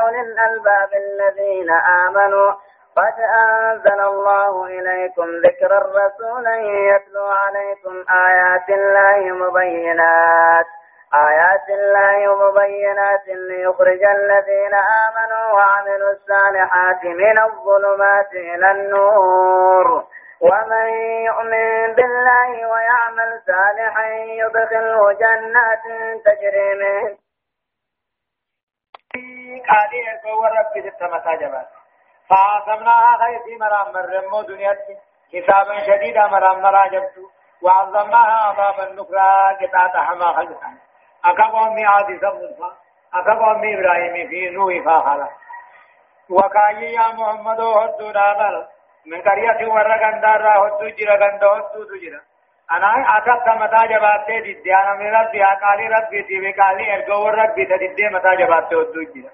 [0.01, 2.53] أولي الألباب الذين آمنوا.
[2.95, 6.47] قد أنزل الله إليكم ذكر الرسول
[6.91, 10.65] يتلو عليكم آيات الله مبينات.
[11.13, 20.03] آيات الله مبينات ليخرج الذين آمنوا وعملوا الصالحات من الظلمات إلى النور.
[20.41, 20.87] ومن
[21.25, 25.83] يؤمن بالله ويعمل صالحا يدخله جنات
[26.25, 27.17] تجري من
[29.71, 31.80] ارقوا ربي ستمتا جبال
[32.31, 34.95] فعاصمناها خيسي مرام مرمو دنياتي
[35.33, 37.23] حسابا شديدا مرام مرا جبتو
[37.61, 39.27] وعظمناها عذابا نكرا
[39.61, 40.71] قطعة حما خلقا
[41.25, 42.69] أكبر عادي سمسا
[43.13, 45.29] أكبر إبراهيم في نوح فاخلا
[46.29, 48.55] وكاي يا محمد هدو دابر
[49.05, 52.21] من قرية ورقان دارا هدو جرا غندو هدو تجرا.
[52.71, 54.75] أنا أكبت متا جباتي دي.
[54.75, 59.31] أنا من ربي أقالي ربي تي بقالي أرقو ربي تدي متا جباتي هدو جرا.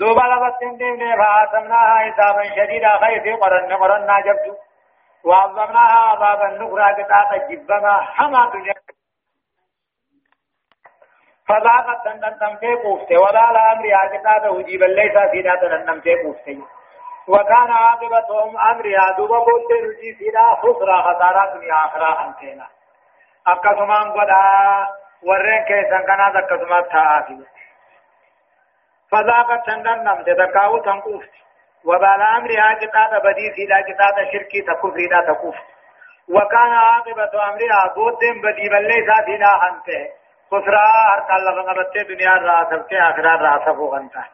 [0.00, 4.54] دوبا لبتن دي فعاصمناها حسابا شديدا خيسي قرن قرن جبتو
[5.24, 8.74] وعظمناها عذابا نكرا قطعة جبما حما دنيا
[11.48, 16.58] فذاقت تندن تمتي قوفته ولا الأمر عاقبته وجيبا ليس سيدا تندن تمتي قوفته
[17.28, 18.84] وكان عاقبتهم أمر
[19.16, 22.66] دوبا بولت رجي سيدا خسرا خسارا دنيا آخرا أنتينا
[23.46, 24.40] أكسمان قدا
[25.22, 27.38] ورين كيسان كنا دكسما تآفي
[29.10, 31.38] فذاقت تندن نمت تكاو تنقوفته
[31.84, 35.56] وبال أمرها قطعة بدي سيدا قطعة شركي تكفري دا تكف
[36.28, 40.08] وكان عاقبة أمرها بود بدي بل ليس سيدا هنته
[40.50, 44.24] خسرا هر تعالى غنبت دنيا را سبت آخرة را سبو غنتا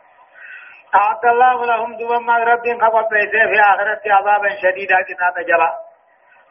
[0.94, 5.74] أعطى الله لهم دوما ما رب قبل بيته في آخرة عذابا شديدا قطعة جلا.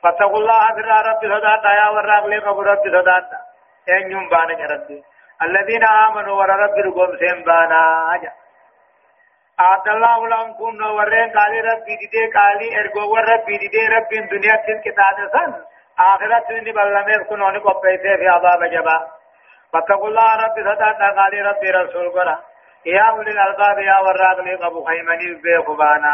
[0.04, 3.38] فاتقوا الله في رب صداتا يا لي قبل رب صداتا
[3.90, 5.04] ان يوم بانا ربي
[5.44, 7.82] الذين آمنوا ور رب رقوم سيم بانا
[8.14, 8.32] أجا
[9.60, 14.82] عبد الله لهم كن ورين قال ربي دي قالي ارغو ربي دي ربي دنيا تن
[14.86, 15.52] كتاب سن.
[16.00, 18.98] آخرت ني بلمه كن اون کو پیسے في عذاب جبا.
[19.74, 22.40] فاتقوا الله ربي صدا قال ربي رسول قرا.
[22.86, 26.14] يا أولي الألباب يا وراغ لي ابو خيمني بخبانا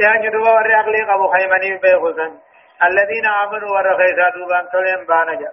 [0.00, 2.38] يا جدوا وراغ لي ابو خيمني بخزن
[2.82, 5.50] الذين آمنوا ورخيسا دوبان تلم بانا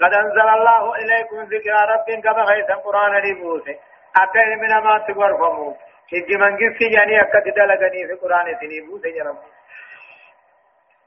[0.00, 3.76] قد أنزل الله إليكم ذكر رب كما خيسا قران ريبوسه
[4.22, 5.76] اكل من ما تغرفمو
[6.12, 9.38] هجي منجس في يعني أكد دلغني في قرآن سنيبو سيجرم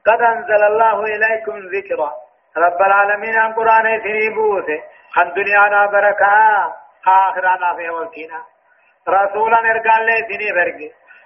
[0.07, 2.11] قد أنزل الله إليكم ذكرا
[2.57, 4.61] رب العالمين عن قرآن سنيبو
[5.11, 6.83] خن دنيانا بركة.
[7.07, 8.41] آخرانا في والكينا
[9.09, 10.79] رسولا ارقال لي سني برق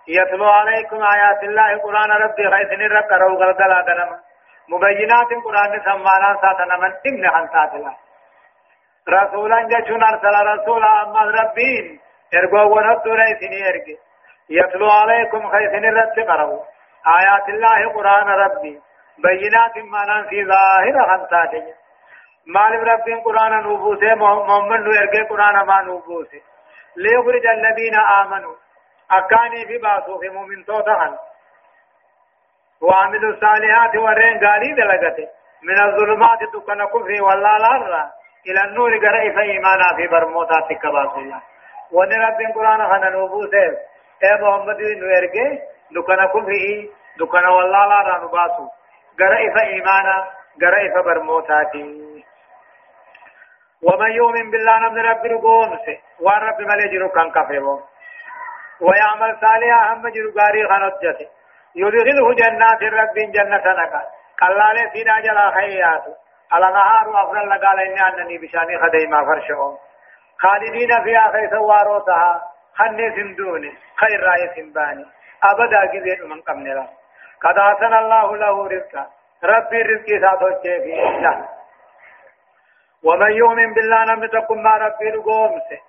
[0.08, 4.20] يتلو عليكم آيات الله قرآن ربي خيسن رب رو غلدلا دنما
[4.70, 7.94] مبينات قرآن سمانا ساتنا من إمن خن ساتلا
[9.10, 12.00] رسولا جشون أرسل رسولا أما ربين.
[12.34, 13.98] ارغو ورد ريسني ارغي
[14.50, 16.60] يتلو عليكم خيسن الرد قرأوا
[17.20, 18.82] آيات الله قرآن ربي.
[19.18, 21.74] بينات ما ننسي ظاهرة خمساتي
[22.46, 26.42] مالب ربي قرآن نوبوسه محمد نو ارغي قرآن ما نوبوسه
[26.98, 28.56] ليخرج الذين آمنوا.
[29.12, 31.18] أكاني في باسو في مؤمن توتهن.
[32.82, 35.28] وعملوا الصالحات ورين غاري دلغته
[35.64, 38.12] من الظلمات تكن كفر والله لا
[38.48, 41.42] إلى النور قرأ في إيمانا في برموتات كباسو الله
[41.92, 43.74] ون رب قرآن خنا نوبو سيف
[44.24, 45.48] اے محمد نو ارگے.
[45.96, 48.66] دکنا کفری دکنا والله لا را نباسو
[49.20, 50.16] غرا اف ایمانا
[50.62, 51.84] غرا اف برموتاتي
[53.82, 57.80] ومن يؤمن بالله نمن رب رقوم سي ورب ملجر كان كفيبو
[58.82, 61.28] ويعمل صالحا هم جرو غاري خنجته
[61.78, 64.02] يدخله جنات رب جنة نكا
[64.42, 66.04] قلال سينا جلا خيرات.
[66.52, 69.78] على نهار وافرل لقال إني أنني بشأني خديما فرشهم.
[70.40, 72.42] خالدين فيها خيس واروتها
[72.78, 73.64] خن سندون
[74.02, 75.06] خير رأي سنباني
[75.44, 76.88] أبدا جزيت من قمنا
[77.44, 79.06] قد أحسن الله له رزقا
[79.44, 81.50] ربي رزقي ساتو في الله
[83.04, 85.80] ومن يؤمن بالله نم تقم ما ربي رقومسه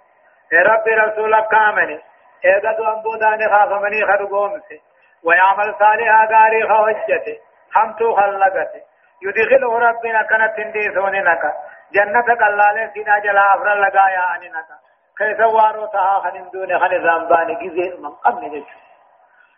[0.53, 2.01] ربي رسولك كامني.
[2.45, 4.81] إذا دو أنبوداني خاف مني خرقومسه
[5.25, 7.39] ويعمل صالحا غاري خوجته
[7.77, 8.83] همتو خلقته.
[9.23, 11.53] يدخله ربنا كانت تنديسوني نكا
[11.95, 14.71] جنة قلال سينا جلا أفر لغايا أنينك
[15.19, 18.71] كيف وارو تها خنم دون خن زنباني جزير من قبل جيش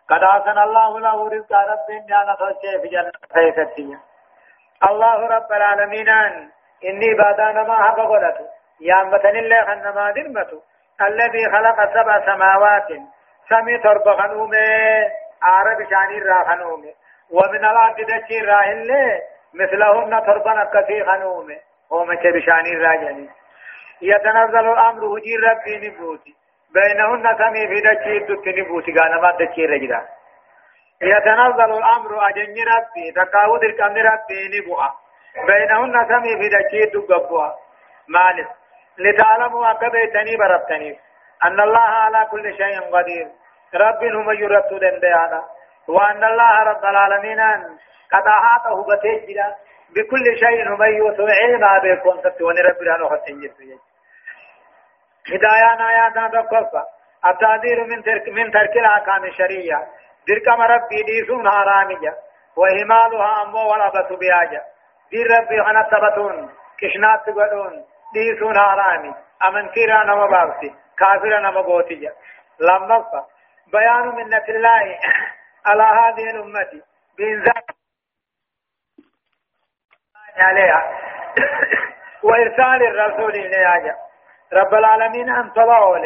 [0.09, 3.99] قد حسن الله له رزق رب جانا توجه في جنة فيكتيا
[4.89, 6.09] الله رب العالمين
[6.83, 8.37] إني بادان ما حق قلت.
[8.81, 10.51] يا متن الله خنما درمت.
[11.01, 12.87] الذي خلق سبع سماوات.
[13.49, 14.57] سمي ترب خنومه
[15.43, 16.93] عرب شاني را خنومه
[17.31, 19.19] ومن الأرض دچي راهن
[19.53, 21.57] مثلهن تربنا كثير خنومه
[21.89, 23.29] قوم بشاني راجني
[24.01, 26.35] يتنزل الأمر هجي ربي نبوتي
[26.73, 30.01] بينهن سمي في دچي دت نبوتي غانا ما دچي رجدا
[31.01, 34.93] يتنزل الأمر أجن ربي تقاود الكم ربي نبوها
[35.47, 37.47] بينهن سمي في دچي دقبوا
[38.07, 38.47] مالس
[38.97, 40.99] لتعلموا أكبيتني بربتني
[41.45, 43.27] أن الله على كل شيء قدير
[43.75, 45.43] رب هم يرد دندانا
[45.87, 47.39] وأن الله رب العالمين
[48.11, 49.55] قد أحاطه بتجرا
[49.95, 53.79] بكل شيء هم يوسع ما بكم ستوان رب العالمين خطين
[55.29, 56.83] هدايان آياتنا تقفى
[57.25, 59.87] التعذير من ترك من ترك الأحكام الشرعية
[60.27, 62.13] درك ربي ديسون حرامية
[62.57, 64.61] وهمالها أمو ولبس بياجة
[65.11, 65.57] دير ربي
[65.91, 66.49] تبتون
[66.79, 69.13] كشنات تقولون ديسون حرامي
[69.47, 72.11] أمن كيرا نما بابسي كافر نما بوتيجا
[72.59, 73.05] لما
[73.71, 74.99] بيان منة الله
[75.67, 76.81] على هذه الأمة.
[77.17, 77.63] بإنزال
[80.37, 80.99] عليها.
[82.23, 83.97] وإرسال الرسول إليها.
[84.53, 85.97] رب العالمين أن طلعوا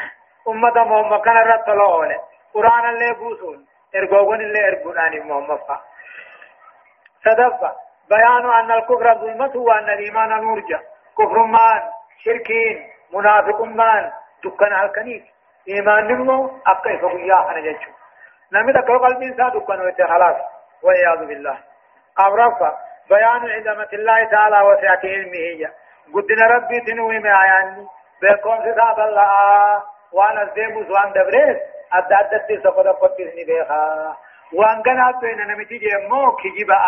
[0.48, 2.14] أمة محمد كان رب طلعوا
[2.54, 3.66] قرآن اللي بوسون.
[3.96, 5.58] إرقوغن اللي إرقوناني محمد.
[5.58, 5.80] فا
[7.24, 7.76] صدفة
[8.10, 10.80] بيان أن الكفر ظلمة وأن الإيمان نورجا
[11.18, 11.82] كفر مان
[12.24, 12.94] شركين.
[13.12, 14.12] منافق مان
[14.44, 15.33] دكان هالكنيف
[15.68, 17.90] إيمان نمو أبقى فقيا أنا جيشو
[18.52, 20.36] نمي تقول قلبي إنسان دكان ويتي خلاص.
[20.82, 21.58] والعياذ بالله.
[22.20, 25.70] أمرفا بيان عظمة الله تعالى وسعة علمه.
[26.14, 27.86] قدنا ربي تنوي معياني
[28.22, 29.82] بكم كتاب الله.
[30.12, 31.58] وأنا الزيموس وان دبريس.
[31.92, 34.16] أدى أدى سقط قطيسني بيخا.
[34.52, 36.78] وان كان أبين نمتي جمو كجبا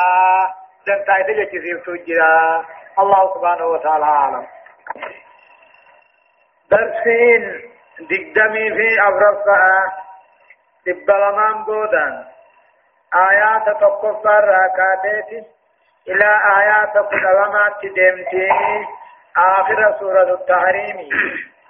[0.86, 2.64] دم تايت جيسير تجرا
[2.98, 4.46] الله سبحانه وتعالى أعلم
[6.70, 7.75] درسين.
[8.00, 9.92] دقدمي في أبرفة
[10.86, 12.24] دبلمان بودان
[13.14, 15.46] آيات تقفر راكاتيتي
[16.08, 18.48] إلى آيات قدامات دمتي
[19.36, 21.08] آخر سورة التحريم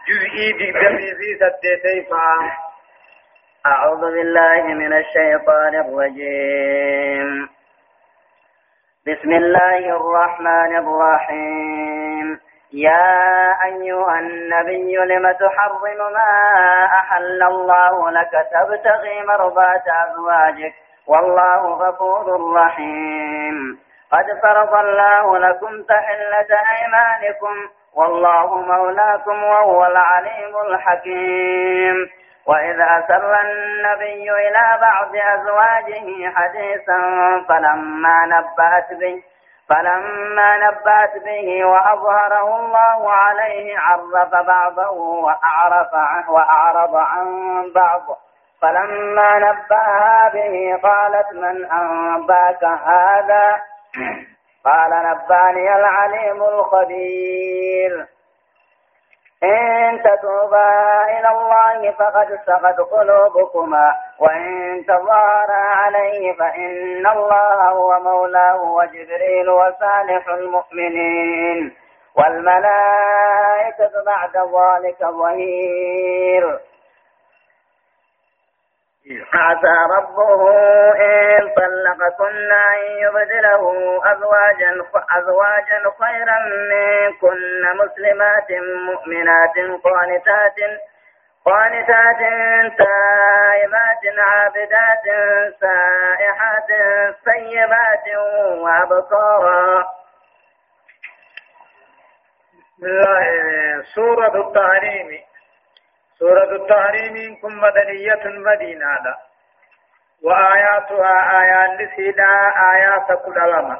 [0.08, 2.50] جزئي دقدمي في سدتي فام
[3.66, 7.48] أعوذ بالله من الشيطان الرجيم
[9.06, 12.05] بسم الله الرحمن الرحيم
[12.72, 16.30] يا أيها النبي لم تحرم ما
[16.98, 20.74] أحل الله لك تبتغي مرضات أزواجك
[21.06, 23.78] والله غفور رحيم.
[24.12, 27.54] قد فرض الله لكم تحلة أيمانكم
[27.94, 32.10] والله مولاكم وهو العليم الحكيم.
[32.46, 36.98] وإذا أسر النبي إلى بعض أزواجه حديثا
[37.48, 39.22] فلما نبأت به
[39.68, 47.26] فلما نبأت به وأظهره الله عليه عرف بعضه وأعرف عنه وأعرض عن
[47.74, 48.02] بعض
[48.62, 53.60] فلما نبأها به قالت من أنباك هذا؟
[54.64, 58.06] قال نبأني العليم الخبير.
[59.46, 69.50] إن تتوبا إلى الله فقد سقت قلوبكما وإن تظاهرا عليه فإن الله هو مولاه وجبريل
[69.50, 71.76] وصالح المؤمنين.
[72.18, 76.58] والملائكة بعد ذلك ظهير.
[79.10, 80.50] عسى ربه
[81.00, 83.62] إن طلقكن أن يبدله
[84.12, 84.84] أزواجا
[85.18, 86.38] أزواجا خيرا
[86.70, 88.52] منكن مسلمات
[88.86, 89.54] مؤمنات
[89.84, 90.56] قانتات
[91.44, 92.18] قانتات
[92.78, 95.04] تائبات عابدات
[95.60, 96.68] سائحات
[97.24, 99.84] سيبات الله
[103.94, 105.20] سورة التحريم
[106.18, 109.16] سورة التحريم كم مدنية مدينة.
[110.24, 112.28] وآياتها آيات لسيدا
[112.74, 113.76] آيات كل لما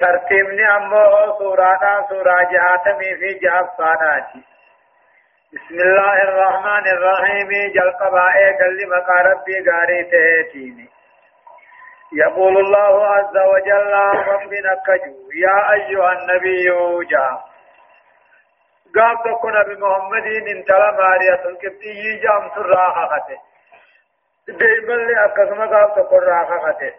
[0.00, 4.44] ترتيبني أمه سورة سورة جهاتمي في جهات صاناتي
[5.52, 7.48] بسم الله الرحمن الرحيم.
[7.74, 10.88] جل قبائي قل مقا ربي غاري تهتيني.
[12.12, 13.92] يقول الله عز وجل
[14.28, 16.68] ربنا كجو يا أيها النبي
[17.10, 17.51] جاء.
[18.96, 23.38] قال تكون بمحمد ان ترى ماريا القبطي جام سراحة خته
[24.48, 26.92] دائما لي أكسما قال تكون راحة خته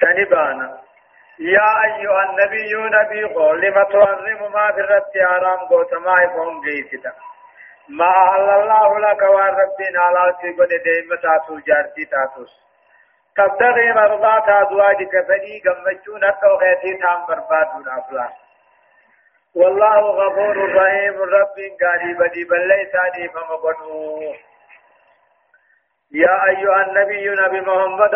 [0.00, 0.78] سنبانا
[1.38, 7.12] يا أيها النبي نبي قول لما تحرم ما في الرد حرام قوت ما يفهم جيسدا
[7.88, 12.64] ما أهل الله لك والربين على سيقون دائما تاتو جارتي تاتوس
[13.36, 18.43] تبتغي مرضات أزواجك فني قمجون التوخيتي تام بربادون أفلاس
[19.56, 21.22] والله غفور رحيم.
[21.22, 24.34] رب قريب دي بل ليس دي فمقنو
[26.12, 28.14] يا أيها النبي نبي محمد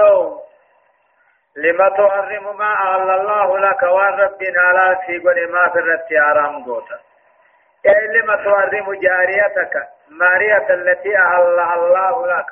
[1.57, 6.99] لما تحرم ما أهل الله لك والربنا لا سيقل ما في الرت حرام قوتا.
[7.86, 9.74] أي لما تحرم جاريتك
[10.09, 12.51] مارية التي أهل الله لك.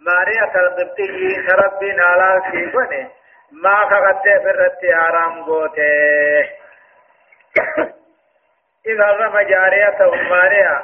[0.00, 3.08] مارية القبطي ربنا لا سيقل
[3.62, 6.64] ما فقدت في الرت حرام قوته
[8.86, 9.98] إذا رمى جارية
[10.30, 10.82] ماريا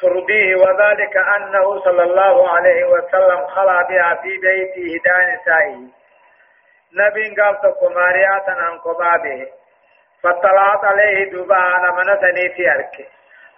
[0.00, 5.98] ترضيه وذلك أنه صلى الله عليه وسلم خلى بها في بيته دان نسائه.
[6.92, 8.78] نبي قال تكو ماريا تنان
[9.24, 9.48] به
[10.22, 13.06] فطلعت عليه دبا على من سنيتي أركي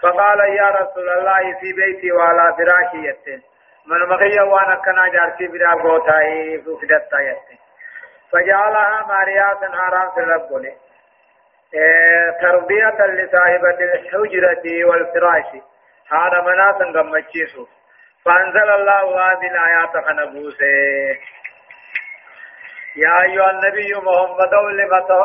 [0.02, 3.42] فقال يا رسول الله في بيتي وعلى فراشي يتين
[3.86, 7.58] من مخي وانا كنا جارتي بلا غوتاي فدتا يتين
[8.32, 10.52] فجعلها ماريا حرام في الرب
[12.40, 15.50] تربية لصاحبة الحجرة والفراش.
[16.12, 17.66] هذا مناسا غمچيسو
[18.24, 20.66] فأنزل الله هذه الآيات خنبوسه
[22.96, 24.54] يا أيها النبي محمد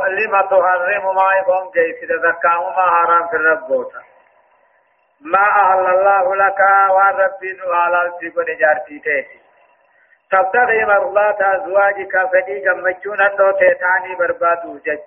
[0.08, 4.02] لما تحرم ما يقوم جيس تذكاه ما حرام في الربوتا
[5.22, 9.40] ما أهل الله لك وربي على الجبن جارتي تيتي
[10.32, 15.00] تبتغي مرضات أزواجك فدي جمجون الدو تيتاني بربادو جج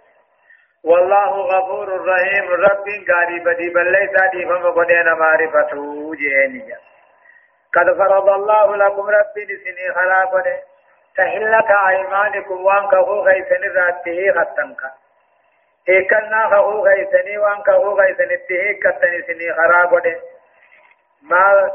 [0.84, 2.50] والله غفور رحيم.
[2.50, 6.74] رب قاري بدي بل ليس دي فما قدين معرفته جيني.
[7.74, 10.62] قد فرض الله لكم ربي لسني خلاقه
[11.16, 14.80] تحلة أيمانكم وان كهو غيثن راته خطنك.
[15.88, 20.16] هيكنا كهو غيثني وان كهو غيثن اتهي كتني سني خرابه
[21.22, 21.70] ما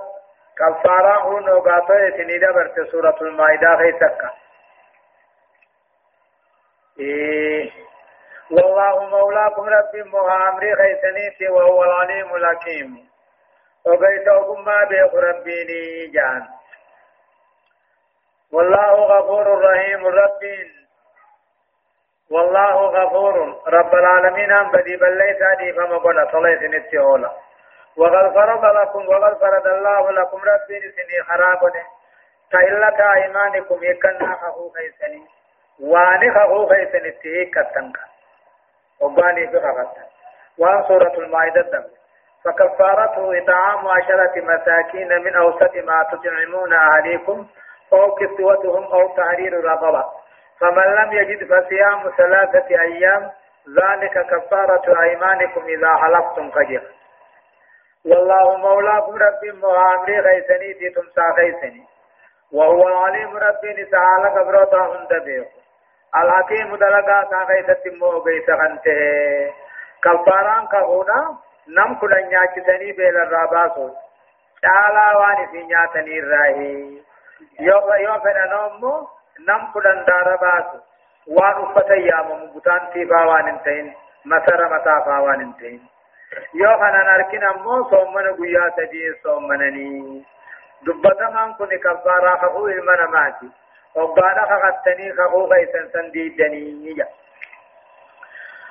[0.58, 4.22] كفارا هو نوغاتو سني دبرت سورة المائدة غيثك.
[7.00, 7.83] إيه.
[8.54, 13.10] والله مولاكم ربي مغامري غيثني وهو العليم الحكيم.
[13.86, 16.48] وغيثوكم ما بيخ ربيني جان.
[18.52, 20.42] والله غفور رحيم رب
[22.32, 23.62] والله غفور.
[23.68, 27.32] رب العالمين أم بدي بل ليس دي فما قلنا صليت نتيولا
[27.98, 31.84] وقد فرض لكم وقد فرض الله لكم ربي سني خرابني.
[32.52, 35.28] تإلة إيمانكم يكن خخو خيسني
[35.80, 37.58] وأني خخو خيسني تيك
[39.02, 40.04] وقاني بخفتن
[40.58, 41.84] وان سورة المائدة دم
[42.46, 47.48] فكفارته إطعام عشرة مساكين من أوسط ما تطعمون أهليكم
[47.94, 50.06] أو كسوتهم أو تحرير رقبة.
[50.60, 53.32] فمن لم يجد فصيام ثلاثة أيام
[53.80, 56.84] ذلك كفارة أيمانكم إذا حلفتم فجر.
[58.06, 61.84] والله مولاكم رب مغامري غيثني تي تمسا غيثني
[62.52, 65.48] وهو العليم ربي نسعال قبروتا هند بيخ
[66.22, 69.54] الحكيم دلقا تا غيثت مو غيث غنته
[70.04, 71.38] كفاران كهونا
[71.68, 73.90] نم كلا نياچتني بيل الراباسو
[74.64, 77.04] تعالى واني في نياتني الراهي
[77.68, 79.10] yoo yoo fedhan ammoo
[79.48, 80.78] nam kudhan daara baasu
[81.38, 83.88] waan uffata yaamamu butaan tiifaa waan hin ta'in
[84.34, 85.82] masara mataafaa waan hin ta'in
[86.62, 90.26] yoo kanan arkin ammoo soommana guyyaa sadii soommananii
[93.94, 97.08] kakuu kaysan san diidanii ja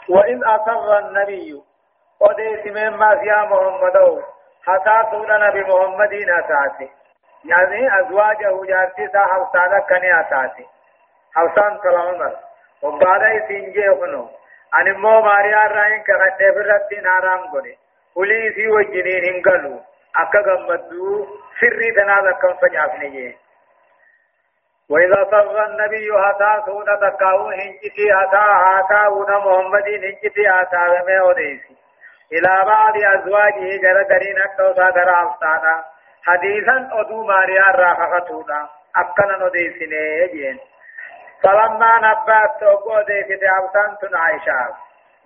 [0.09, 1.63] وإذ أصر النبي
[2.21, 4.23] وديس مما يا محمد
[4.67, 6.89] حتى نبي محمد أساسه
[7.45, 10.67] يعني أزواجه جارتي سا حفصانا كني أساسي
[11.35, 12.37] حفصان صلى عمر
[12.83, 14.29] وبعد سنجي خنو
[14.81, 17.79] أن مو ماريا راين كغد فرت نارام غني
[18.17, 19.81] ولي وجنين هنگلو
[20.17, 21.27] أكا غمدو
[21.61, 23.37] سري تنا كم فجافني
[24.91, 31.77] وإذا صغى النبي هتا سونا تكاو هنجتي هتا هتا ونا محمد هنجتي هتا ومي وديسي
[32.33, 35.85] إلى بعض أزواجه جرى درين أكتو سادر أفسانا
[36.23, 40.59] حديثا أدو ماريا راخفتونا أكنا نديسني جين.
[41.43, 44.75] فلما نبات توقو ديكت أبسانتن عائشة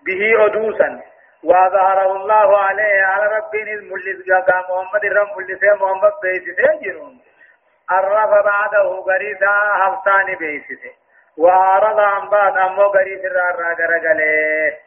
[0.07, 1.01] به أدوسا.
[1.45, 7.21] وظهره الله عليه على ربين الملس جاء محمد الرم ملس محمد بيسته جنون
[7.91, 10.93] عرف بعده غريسا حفصان بيسته.
[11.39, 14.79] وعرض عن بعد أمو غريس الرارا غرغله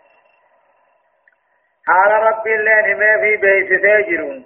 [1.88, 4.46] على رب الله نمي في بيسته جنون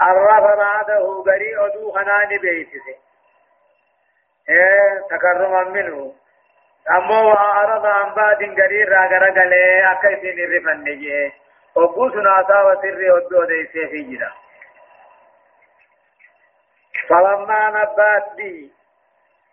[0.00, 2.86] عرف بعده غري أدو خنان بيسه
[4.48, 6.14] إيه تكرما منه.
[6.96, 11.32] أمو وعرض عن بعد غري راغر غلي أكيسين رفن نجي.
[11.76, 14.32] وقوس ناسا وسر أدو ديسه في جرا
[17.08, 18.72] فلما نبات بي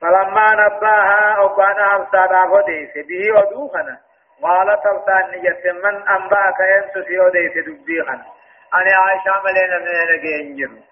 [0.01, 3.97] فلما نباها أبانا أبسادا فديسه به أدو خنا
[4.43, 8.25] قالت أبسان نجت من أنباك ينسو سيو ديسه دبي خنا
[8.73, 10.83] أنا عائشة ملينا من نجي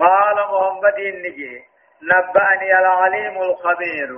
[0.00, 1.64] قال محمد النجي
[2.02, 4.10] نبأني العليم الخبير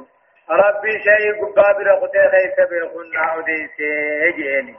[0.51, 4.77] ربي شيء قابل قتل ليس بالخنا أديسي يجي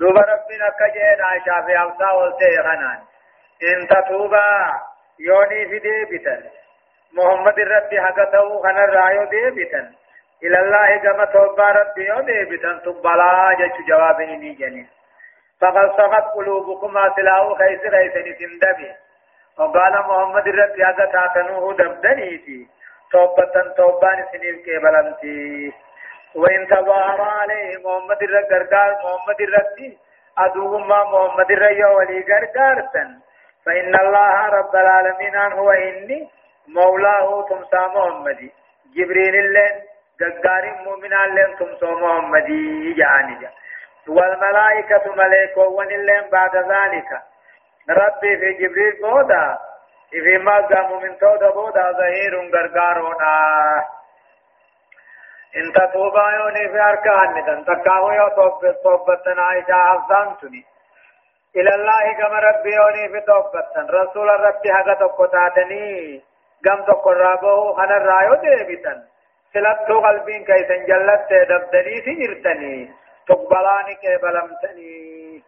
[0.00, 3.00] دوب ربنا كجين عائشة في أمسا والتي غنان
[3.62, 4.91] إن تتوبا
[5.26, 6.36] يوني في ديبتا
[7.16, 9.82] محمد ربي حقته خنا الرأيو ديبتا
[10.44, 14.88] إلى الله كما توبا ربي يو ديبتا تبلا جيش جوابني نيجنين
[15.60, 18.90] فقد صغت قلوبكما تلاو خيس خيسن سندبي
[19.58, 22.68] وقال محمد الرب يا تاتنوه دبدنيتي
[23.12, 25.72] توبة توبان سنين كيبلنتي
[26.34, 28.90] وإن تظاهر عليه محمد الرب قرقار.
[29.04, 29.78] محمد الرب
[30.38, 33.08] أدوهما محمد الرب ولي قرقارتن
[33.66, 36.28] فإن الله رب العالمين هو إني
[36.68, 38.50] مولاه تمسى محمد
[38.96, 39.82] جبريل اللين
[40.20, 42.48] قرقار مؤمن اللين تمسى محمد
[42.98, 43.48] يعني
[44.08, 47.10] والملائكة ملائكة ونلين بعد ذلك.
[47.90, 49.58] ربي في جبريل بودا
[50.10, 53.34] في مقام من تودا بودا ظهير غرغارونا.
[55.56, 60.36] إن تتوبا يوني في أركان ندن تكاو يو توب توبتن عائشة حفظان
[61.56, 66.22] إلى الله كما ربي يوني في توبتن رسول ربي حقا تقطاتني
[66.64, 68.98] قم تقرابه خنا الرايو ديبتن
[69.52, 72.90] سلطو قلبين كيسن جلت دبدني سجرتني
[73.28, 75.42] تقبلاني كيبلمتني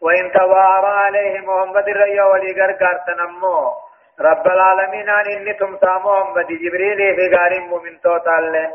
[0.00, 3.72] وإن توارى عليه محمد الرأي ولي غرغر تنمو
[4.20, 8.70] رب العالمين أن إني تمسى محمد جبريل في غار مؤمن توتال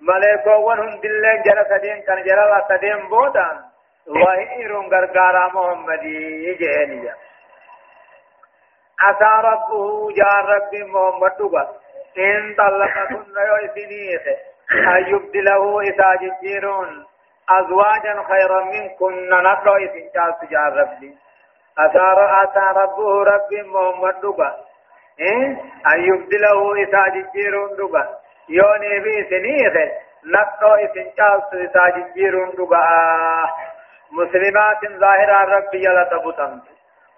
[0.00, 3.69] ملائكة ونهم دل جرى سدين كان جرى سدين بودان
[4.06, 7.10] وهير غرغر محمد يجهني
[9.00, 11.68] عسى ربه جار رب محمد دبا
[12.18, 17.06] إن طلقكن يوسنيه أن يبدله إذا جيرون
[17.50, 21.16] أزواجا خيرا منكن نطلع إسنجال تجار ربي.
[21.78, 24.50] أثار أتى ربه ربي محمد
[25.20, 25.46] إيه؟
[25.92, 28.08] أن يبدله إسا جيرون دبا
[28.48, 29.74] يوني بي سنيخ
[30.24, 32.80] نطلع إسنجال إسا جيرون دبا
[34.12, 36.60] مسلمات ظاهرة ربي يلا تبطن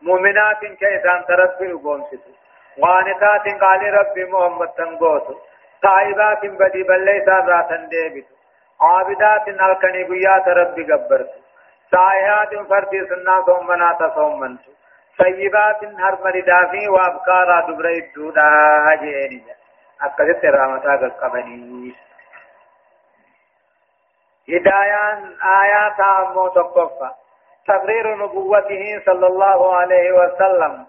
[0.03, 2.25] مؤمنات كيسان تربي قومسس
[2.79, 5.27] وانتات قال ربي محمد تنقوت
[5.83, 8.27] طائبات بدي بل ليس راتن ديبت
[8.81, 11.31] عابدات الكني قيات ربي قبرت
[11.91, 14.61] سائحات فردي سنة صومنا تصومنت
[15.17, 18.49] سيبات هر مردافي وابكارا دبري الدودا
[19.01, 19.43] جيني
[20.03, 21.95] أكدت رامتا قبني
[24.49, 27.11] هدايان آيات أمو تقفى
[27.69, 30.87] تقرير نبوته صلى الله عليه وسلم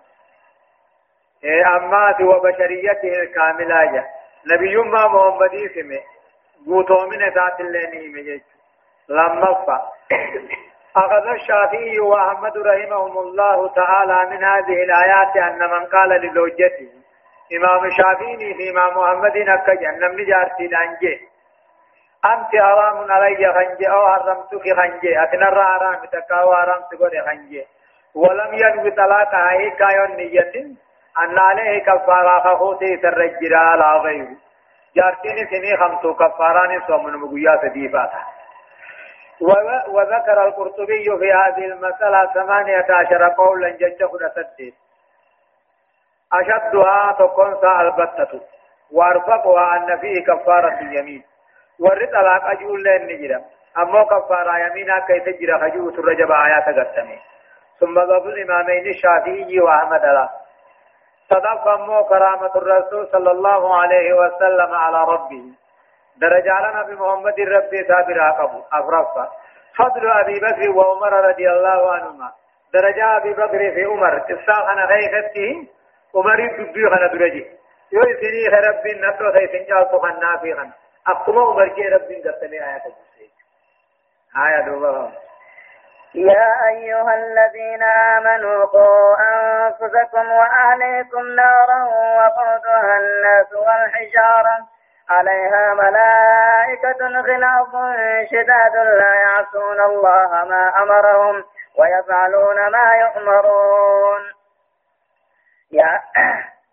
[1.75, 4.05] أمات وبشريته الكاملة
[4.53, 5.99] نبي ما محمد اسمه
[6.67, 8.41] قوتو من ذات الليني مجيج
[9.09, 9.51] لما
[10.95, 16.89] أخذ الشافعي وأحمد رحمهم الله تعالى من هذه الآيات أن من قال لزوجته
[17.57, 21.32] إمام الشافعي في إمام محمد أكجا نمني جارتي لانجي
[22.25, 25.23] أنت حرام علي خنجي أو حرمتك خنجي.
[25.23, 27.67] أتنرى حرام تكاو حرام تقول خنجي.
[28.15, 30.75] ولم ينوي طلاقها هيك كايون نية.
[31.19, 34.35] أن عليه كفارة خخوتي ترجل على غيره
[34.95, 38.19] جارتين سني خمسو كفاران صوم مغيا سديفاتا
[39.87, 44.05] وذكر القرطبي في هذه المسألة ثمانية عشر قولا جج
[44.35, 44.73] سديد
[46.33, 48.41] أشدها تكون البتة.
[48.91, 51.23] وأرفقها أن فيه كفارة اليمين.
[51.79, 53.41] ورد طلاق أجول لين نجرا
[53.77, 57.19] أما كفارة يمينا كيف تجرى خجوة الرجب آيات قسمي
[57.79, 60.29] ثم ضب الإمامين الشافعي وأحمد
[61.29, 65.43] صدق مو كرامة الرسول صلى الله عليه وسلم على ربه
[66.17, 69.31] درجة نبي محمد ربي سابر عقبه أفرفا
[69.77, 72.31] فضل أبي بكر وعمر رضي الله عنهما
[72.73, 74.23] درجة أبي بكر في عمر
[74.73, 75.67] أنا غيثته
[76.15, 77.45] عمر يدبي خنا درجي
[77.91, 80.73] يو سني رب نتو سيسن
[81.07, 82.81] أقوم عمر رب قتلي آيات
[84.37, 85.11] آية دوبا.
[86.15, 91.83] يا أيها الذين آمنوا قوا أنفسكم وأهليكم نارا
[92.17, 94.67] وقودها الناس والحجارة.
[95.09, 97.71] عليها ملائكة غلاظ
[98.31, 101.43] شداد لا يعصون الله ما أمرهم
[101.79, 104.21] ويفعلون ما يؤمرون.
[105.71, 106.01] يا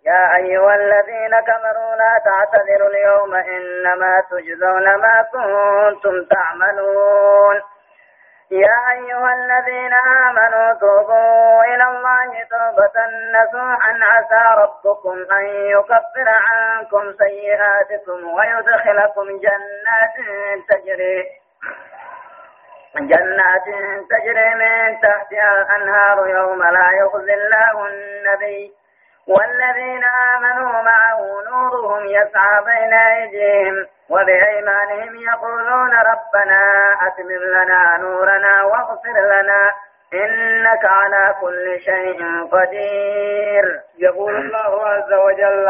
[0.07, 7.63] يا أيها الذين كفروا لا تعتذروا اليوم إنما تجزون ما كنتم تعملون.
[8.51, 12.97] يا أيها الذين آمنوا توبوا إلى الله توبة
[13.33, 20.17] نصوحا عسى ربكم أن يكفر عنكم سيئاتكم ويدخلكم جنات
[20.69, 21.25] تجري
[22.97, 23.65] جنات
[24.11, 28.80] تجري من تحتها الأنهار يوم لا يخزي الله النبي
[29.29, 36.61] والذين آمنوا معه نورهم يسعى بين أيديهم وبأيمانهم يقولون ربنا
[37.07, 39.71] أتمم لنا نورنا واغفر لنا
[40.15, 43.81] إنك على كل شيء قدير.
[43.99, 45.69] يقول الله عز وجل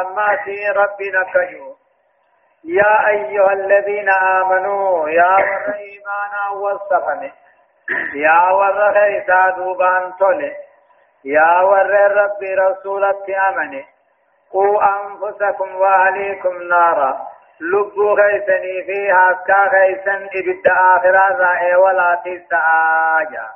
[0.00, 1.74] أما في ربنا كجو
[2.64, 5.36] يا أيها الذين آمنوا يا
[5.74, 7.30] إيمانا والسفن.
[8.14, 10.52] يا ور خيسا دوبان تولي.
[11.24, 13.84] يا ور ربي رسولك أمني
[14.52, 17.28] قوا أنفسكم وأهليكم نارا.
[17.60, 23.48] لبو خيسني فيها كا خيسن إبت آخرا رائع ولا تسعاجا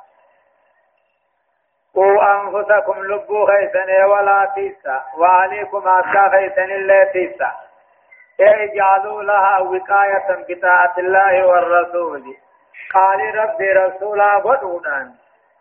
[1.95, 7.51] قوا أنفسكم لبو خيسن ولا تسع وأهليكم أكا خيسن اللي تسع
[8.39, 12.23] اجعلوا لها وقاية بطاعة الله والرسول.
[12.93, 15.11] قال ربي رسولا بدونان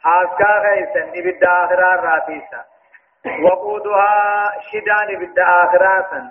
[0.05, 2.65] حاسكا غيسن إبدا آخرا راتيسا
[3.45, 6.27] وقودها شدان إبدا آخرا سن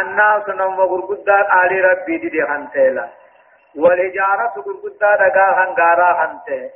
[0.00, 3.08] الناس نوم غرقدار آل ربي دي خنتيلا
[3.76, 6.70] والهجارة غرقدار دقا هنغارا خنتي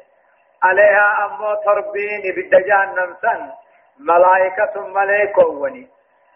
[0.63, 3.51] عليها أمو تربين إبدا جهنم سن
[3.99, 5.43] ملائكة ملائكة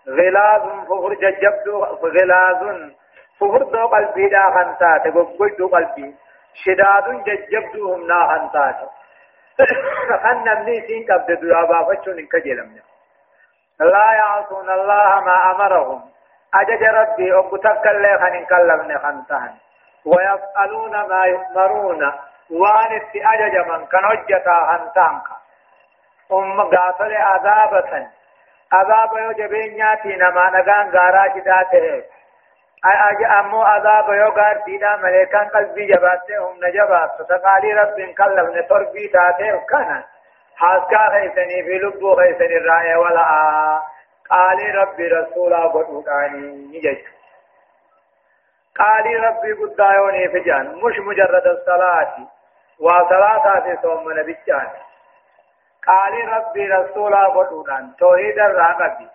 [0.08, 2.62] غلاظ فهر ججبدو غلاظ
[3.40, 6.14] فهر دو قلبي دا خنتات قبل دو قلبي
[6.64, 8.76] شداد ججبدوهم نا خنتات
[10.22, 12.82] خن نمني سين قبد دو أبافتشون انك جلمنا
[13.80, 16.00] لا يعصون الله ما أمرهم.
[16.54, 19.52] أجج ربي أبتك اللي خن كلمنا خنتان
[20.06, 22.12] ويفعلون ما يؤمرون.
[22.50, 25.28] وان أجج من كان هجتا خنتانك
[26.32, 28.08] أم قاتل عذابة.
[28.72, 31.64] عذاب يو جبeenyaati nama nagaan gaaraa jidaa
[32.82, 40.02] azaaba yoo gaardiidha maleekaan qalbii jabaattee humna jabaattu taqaalii rabbiin kallafne torbii taateef kana
[40.54, 43.88] haaskaa keeysanii fi lubbuu keeysan irraa eewala'aa
[44.28, 47.12] qaalii rabbii rasuulaa godhuudhaani jechu
[48.80, 52.22] qaalii rabbii guddaa yooniif ijaan mush mujarrada salaati
[52.80, 54.82] waa salaataati soomma nabichaati
[55.86, 59.08] قال ربي رسولا بدودان توحيد الرقبي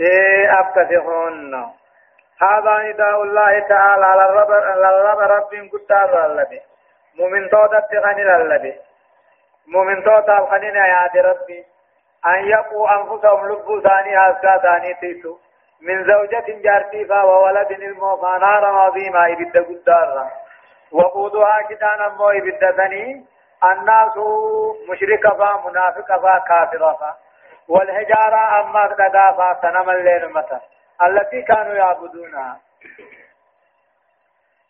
[0.00, 1.70] إيه ابتدهن
[2.42, 6.60] هذا نداء الله تعالى الرب رب قدار لله
[7.18, 8.74] مؤمن تودا تغني لله
[9.66, 11.64] مؤمن تودا غني يا ربي
[12.26, 15.38] أن يقوا أنفسهم لبوا ثاني أسكا ثاني تيسو.
[15.80, 20.30] من زوجة جارتيفا وولد الموفى نارا عظيمة إبدا قدار
[20.92, 23.26] وقودها كتانا مو إبدا ثاني.
[23.64, 24.16] الناس
[24.88, 27.16] مشرك فا منافق فا كافر فا.
[27.68, 30.60] والحجارة أما دقا فا سنم الليل متى.
[31.06, 32.60] التي كانوا يعبدونها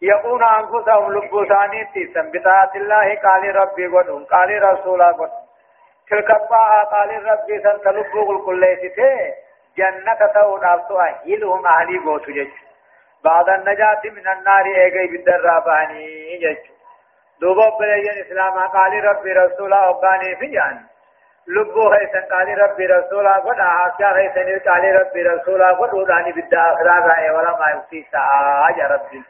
[0.03, 5.47] يقون أنفسهم لبوساني تيسن بطاعة الله قال ربي قدهم قال رسولا قدهم
[6.11, 9.35] تلك الطاعة قال ربي سن تلبو كل تي
[9.77, 12.51] جنة تود أبطوا هيلهم أهلي قوتو جج.
[13.25, 16.71] بعد النجاة من النار إيغي بالدراباني جج.
[17.41, 20.85] دوبا بلين اسلام قال ربي رسولا وقاني في جان
[21.49, 27.07] لبو هيسن قال ربي رسولا قد آسيا هيسن قال ربي رسولا قد وداني بدا أخرار
[27.07, 29.25] رأي ولا ما يفتي سآج ربي.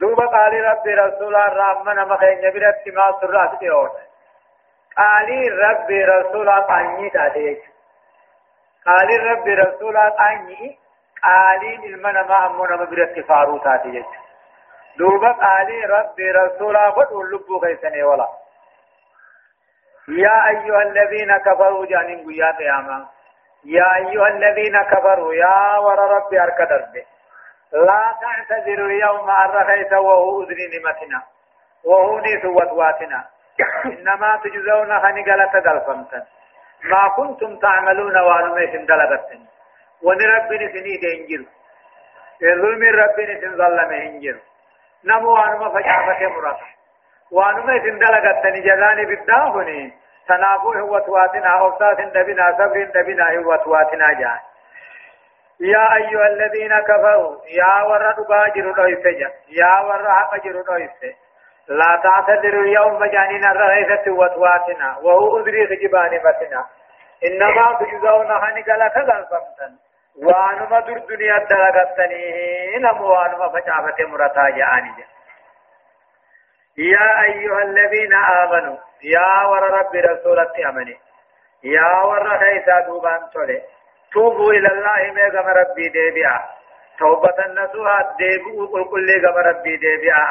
[0.00, 3.90] دوبا قال ربي رسولا رحمنا مخين نبرت ما سرات ديون
[4.96, 7.62] قال ربي رسولا قاني تاتيك
[8.86, 10.78] قال ربي رسولا قاني
[11.22, 14.06] قالين المنا ما أمونا مبرت فاروتاتي جيش
[14.98, 18.28] دوبا قالي ربي رسولا فدو لبو غيسني ولا
[20.08, 23.08] يا أيها الذين كفروا جانين قيا قياما.
[23.64, 26.84] يا أيها الذين كفروا يا ور ربي أركدر
[27.72, 31.22] لا تعتذروا اليوم أرخيت وهو أذن نمتنا
[31.84, 33.24] وهو نيث وتواتنا
[33.84, 36.26] إنما تجزون خنقلة دلفمتا
[36.84, 39.40] ما كنتم تعملون وانميشن دلغتن
[40.02, 41.46] ونربني سنيد انجل
[42.42, 44.40] ظلم ربني سنظلم انجل
[45.04, 46.83] نمو وانما فجافة مرata
[47.34, 49.92] وانما إذن دلقتني جزاني بالدافني
[50.28, 54.38] تنافوه وتواتنا أوسات دبنا صبر دبنا وتواتنا جان
[55.60, 61.14] يا أيها الذين كفروا يا ورد باجر دويسجا يا ورد حقجر دويسجا
[61.68, 66.64] لا تعتذروا اليوم جانين الرئيسة وتواتنا وهو أدري خجبان متنا
[67.24, 69.72] إنما تجزون هنك لك غلفمتن
[70.22, 74.92] وانما در دنیا دلغتنی نمو وانما فجافت مرتا جاني
[76.78, 80.96] يا أيها الذين آمنوا يا ور رب رسولة أمني.
[81.64, 83.62] يا ور خيسا دوبان تولي.
[84.12, 86.40] توبوا إلى الله ميغم ربي ديبيا.
[86.98, 90.24] توبة النسوها ديبوا قل كل غم ربي ديبيا.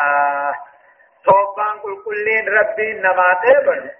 [1.25, 3.91] توبان قل كل ربي نما ديبن.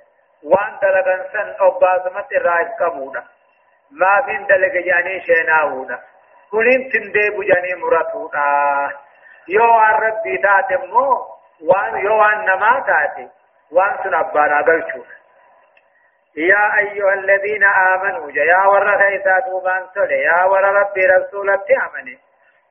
[0.43, 3.23] وان دلغن سن أباسمت الرائف كمونا.
[3.91, 5.99] ما فين دلق جاني شيناونا
[6.51, 8.45] كلين تندي بجاني مراتونا
[9.47, 9.65] يو
[10.03, 11.09] ربي تاتمو
[11.61, 13.29] وان يو ان نما تاتي
[13.71, 15.03] وان سن ابانا قلشو
[16.37, 22.17] يا أيها الذين آمنوا يا ور خيسا توبان سولي يا ور ربي رسولة أمني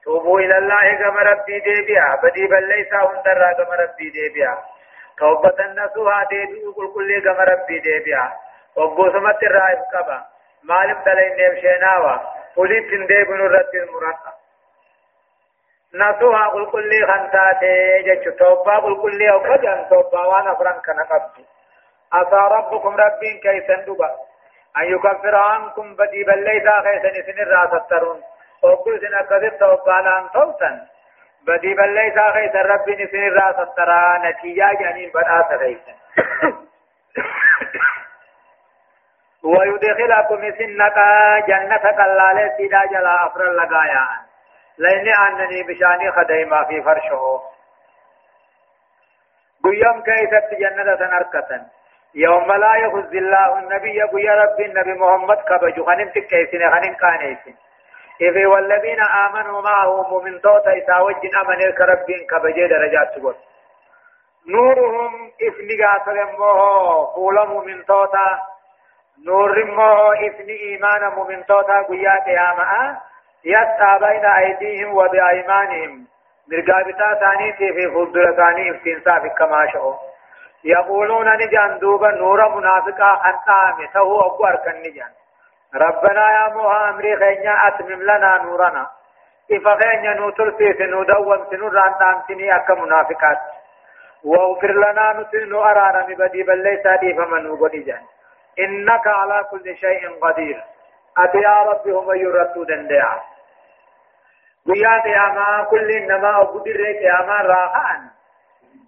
[0.05, 4.59] توبوا إلى الله كما ربي ديبيا بدي بل ليس هندرا كما ربي ديبيا
[5.19, 8.33] توبة النسوها ديبي قل كل كما ربي ديبيا
[8.77, 10.25] وقوسمت الرائف قبا
[10.63, 12.17] مالم دلين نبشيناوا
[12.57, 14.33] قلت ديبن الرد المرقب
[15.95, 21.45] نسوها قل كل خنتاتي جتش توبة قل كل أوكجان توبة وأنا فران كان قبضي
[22.13, 24.11] عسى ربكم ربين كيسن دبا
[24.79, 28.23] أن يكفر عنكم بدي بل ليس خيسن سن الراس الترون
[28.63, 30.81] وقل سن أكذب توبة لأن توسن
[31.47, 35.95] بدي بل ليس خيسن ربين سن الراس الترى نتيجة جانين بدآس خيسن
[39.45, 40.99] ويدخلكم سنك
[41.49, 44.07] جنة قلالة سيدا جلا أفر لغايا
[44.79, 47.41] لأن أنني بشأني خديما في فرشه.
[49.65, 51.67] قيام كيست جنة تنركة
[52.15, 55.85] يوم لا يخز الله النبي يا رب النبي محمد كبجو.
[55.85, 57.57] خنم تكيسين خنم كانيسين.
[58.21, 63.37] إذ والذين آمنوا معه مؤمن توتا إساوج أمن الكربين كبجي درجات سبوت
[64.49, 68.43] نورهم إثني قاتل موه قول مؤمن توتا.
[69.27, 71.83] نور موه إثني إيمان مؤمن توتا.
[71.83, 73.01] قيا قياما
[73.45, 76.07] يسعى بين أيديهم وبأيمانهم.
[76.53, 79.95] مرقابتا ثاني في فضل ثاني افتنسا في كما شئوا
[80.65, 85.11] يقولون نجان دوبا نور منافقا حتى متهو أبو أركن نجان.
[85.75, 88.87] ربنا يا موها أمري خينيا أتمم لنا نورنا.
[89.53, 93.39] إفا خينيا نوتر في سنو دوم سنو ران تامتني أكا منافقات.
[94.25, 98.03] واغفر لنا نتنو أرانا مبدي بل ليس دي فمن وقل جان
[98.59, 100.65] إنك على كل شيء قدير.
[101.19, 103.21] أتي يا رب هم يردو دندعا
[104.69, 108.01] ويا قياما كل إنما أقدر قياما راحان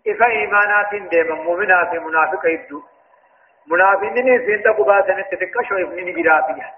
[0.09, 2.83] إفا إيمانات ديما مؤمنات منافق يبدو
[3.67, 6.71] منافقين سين تقبا سنة تفكشوا ابنين جرافيا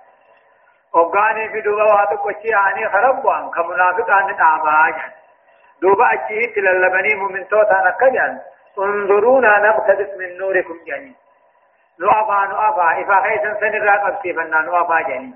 [0.92, 4.94] وقاني في دوبا واتو قشي آني خرب وان كمنافق آن تعماج
[5.82, 8.40] دوبا أجيه تلالبني مؤمن توتا نقجان
[8.78, 11.14] انظرونا نقتدس من نوركم جاني
[12.01, 15.34] نوافا نوافا إفا خيسا سنرا قبسيفنا نوافا جاني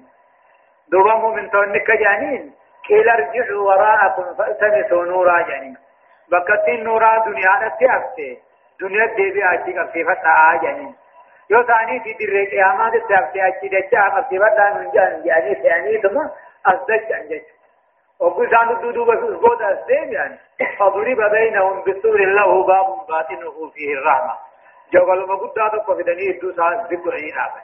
[0.89, 5.77] دوبا مؤمن تو نكجانين قيل ارجعوا وراءكم فالتمسوا نورا جاني
[6.29, 8.39] بكتين نورا دنيا نتي أفتي.
[8.81, 10.95] دنيا ديبي أجي قبسي فتا آجاني
[11.51, 16.29] يو ثاني في در قيامات تفتي أجي دجا قبسي فتا ننجان جاني ثاني ثم
[16.67, 17.43] أصدج أنجج.
[18.21, 20.39] وقل سانو دودو بس اسقود أسدين يعني.
[20.79, 24.51] فضرب بينهم بسور له باب باطنه فيه الرحمة.
[24.93, 27.61] جوال ما قد دادو قفدني إدو سان ذكر عين آبا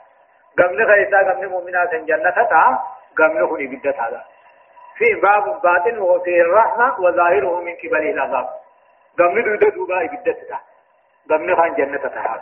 [0.57, 2.79] قمن خيسا قمن مؤمنات جنة تا
[3.17, 4.23] قمن خني بدت هذا
[4.97, 8.49] في باب باطن وهو فيه الرحمة وظاهره من قبله العذاب.
[9.19, 10.59] قمن دودا دوبا إبدتتا
[11.29, 12.41] قمن خان جنة تهاب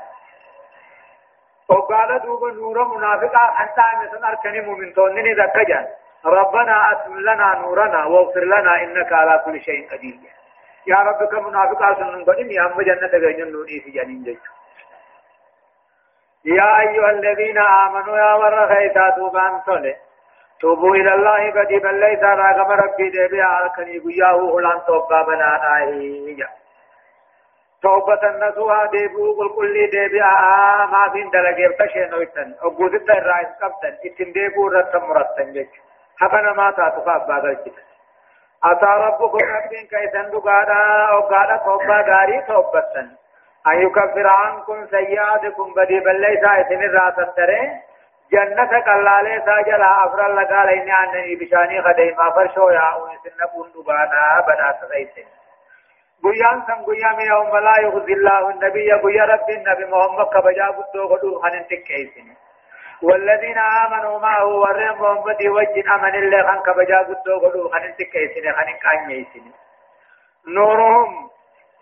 [1.69, 5.87] وقال دوبا نور منافقا أنت مثلا أركني مؤمن تونني ذكجا.
[6.25, 10.19] ربنا أتم لنا نورنا واغفر لنا إنك على كل شيء قدير.
[10.87, 14.37] يا رب كمنافقا سنن قدم يا أم جنة غير نوني في جنين جيش
[16.45, 19.95] يا أيها الذين آمنوا يا ور خيتا دوبان صلي
[20.61, 26.47] توبوا إلى الله قد بل ليس راغب ربي دبي عالكني قياه هلان توبا بنانا هي
[27.81, 29.33] توبة النسوها ديبو.
[29.37, 32.55] قل كل ديبي آه ما فين دلقير تشين ويتن.
[32.61, 35.67] أقود الرئيس قبتن إتن ديبو رت مرتن جيش
[36.19, 37.73] حقنا ما تاتفا باقل جيش
[38.63, 40.79] أتى ربكم ربين كيسن دقادا.
[41.11, 43.07] أو قادا توبا داري توبتن.
[43.67, 47.71] أن يكفر عنكم سيئاتكم بدي بل ليس إثن الراتن ترين.
[48.31, 55.27] جنة قلالة ساجلا أفر لقال إني عنني بشاني خديما فرشو يا أونسن بندبانا بنا سغيتين
[56.23, 61.07] گویان سم گویا می یوم لا یخزی الله النبی گویا رب النبی محمد کبجا بدو
[61.07, 62.27] غدو خنن تکیسن
[63.01, 68.77] والذين آمنوا معه ورم محمد وجن أمن الله خن كبجا بدو غدو خنن تكيسن خنن
[68.83, 69.51] كانيسن
[70.47, 71.29] نورهم.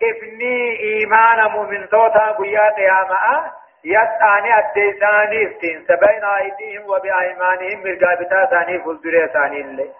[0.02, 3.52] ابني إيمان مؤمن توتا گویا قيامة.
[3.84, 9.90] يتاني الديساني استنس بين أيديهم وبأيمانهم مرقابتا ثاني فلدر ثاني اللي.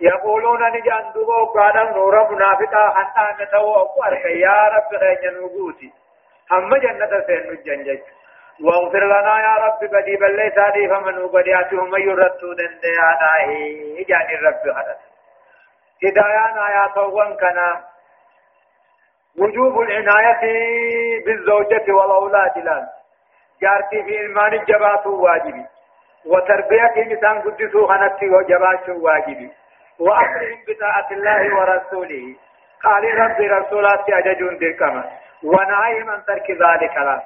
[0.00, 5.92] يقولون نجان دوبو قادم نور منافقا حتى نتو أقوار يا رب غين نقوتي
[6.50, 8.00] هم جنة سين نجنجج
[8.64, 13.32] واغفر لنا يا رب بدي بل ليس هذه فمن بدياتهم يرتو دنديانا
[14.08, 14.96] جان الرب هذا
[16.04, 17.84] هدايانا يا توان كنا.
[19.38, 20.42] وجوب العناية
[21.24, 22.86] بالزوجة والأولاد لأن
[23.62, 25.64] جارتي في إيمان الجبات واجبي.
[26.26, 29.50] وتربية إنسان قدسو خنتي وجبات واجبي.
[29.98, 32.36] وأمرهم بطاعة الله ورسوله.
[32.84, 35.04] قال رب رسولات أججون بالكما
[35.42, 37.22] ونهيهم عن ترك ذلك لا.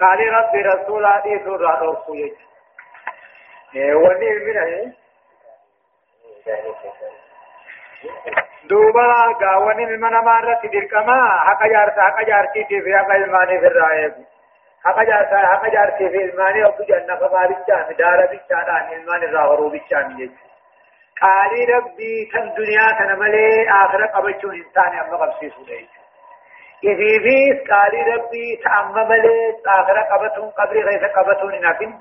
[0.00, 2.30] قال رب رسولات سورة رسول
[3.74, 4.92] وني من
[8.64, 11.38] دوبا قاوني من من مرة تدركما.
[11.38, 14.14] حق جارتا حق جارتي في حق الماني في الرائب
[14.84, 19.68] حق جارتا حق جارتي في الماني أبو جنة فما بيتشان دار بيتشان عن الماني ظاهرو
[19.68, 20.30] بيتشان جيش
[21.22, 25.88] قالي ربي كم دنيا تنملي آخرة قبچون إنسان أما قبسيسو ليش
[26.84, 31.94] إذي فيس قالي ربي تأمم ملي آخرة قبتون قبري غيث قبتون نفن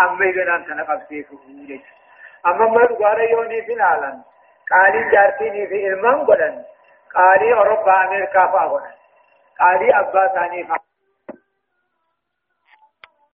[0.00, 1.36] أما يبنان تنقبسيسو
[1.68, 1.80] ليش
[2.46, 4.22] أما مرغار يوني في العالم
[4.70, 6.64] قالي جارتيني في إلمان قلن
[7.14, 8.92] قالي أوروبا أمريكا فاغنن
[9.60, 10.87] قالي أبا ثاني فاغنن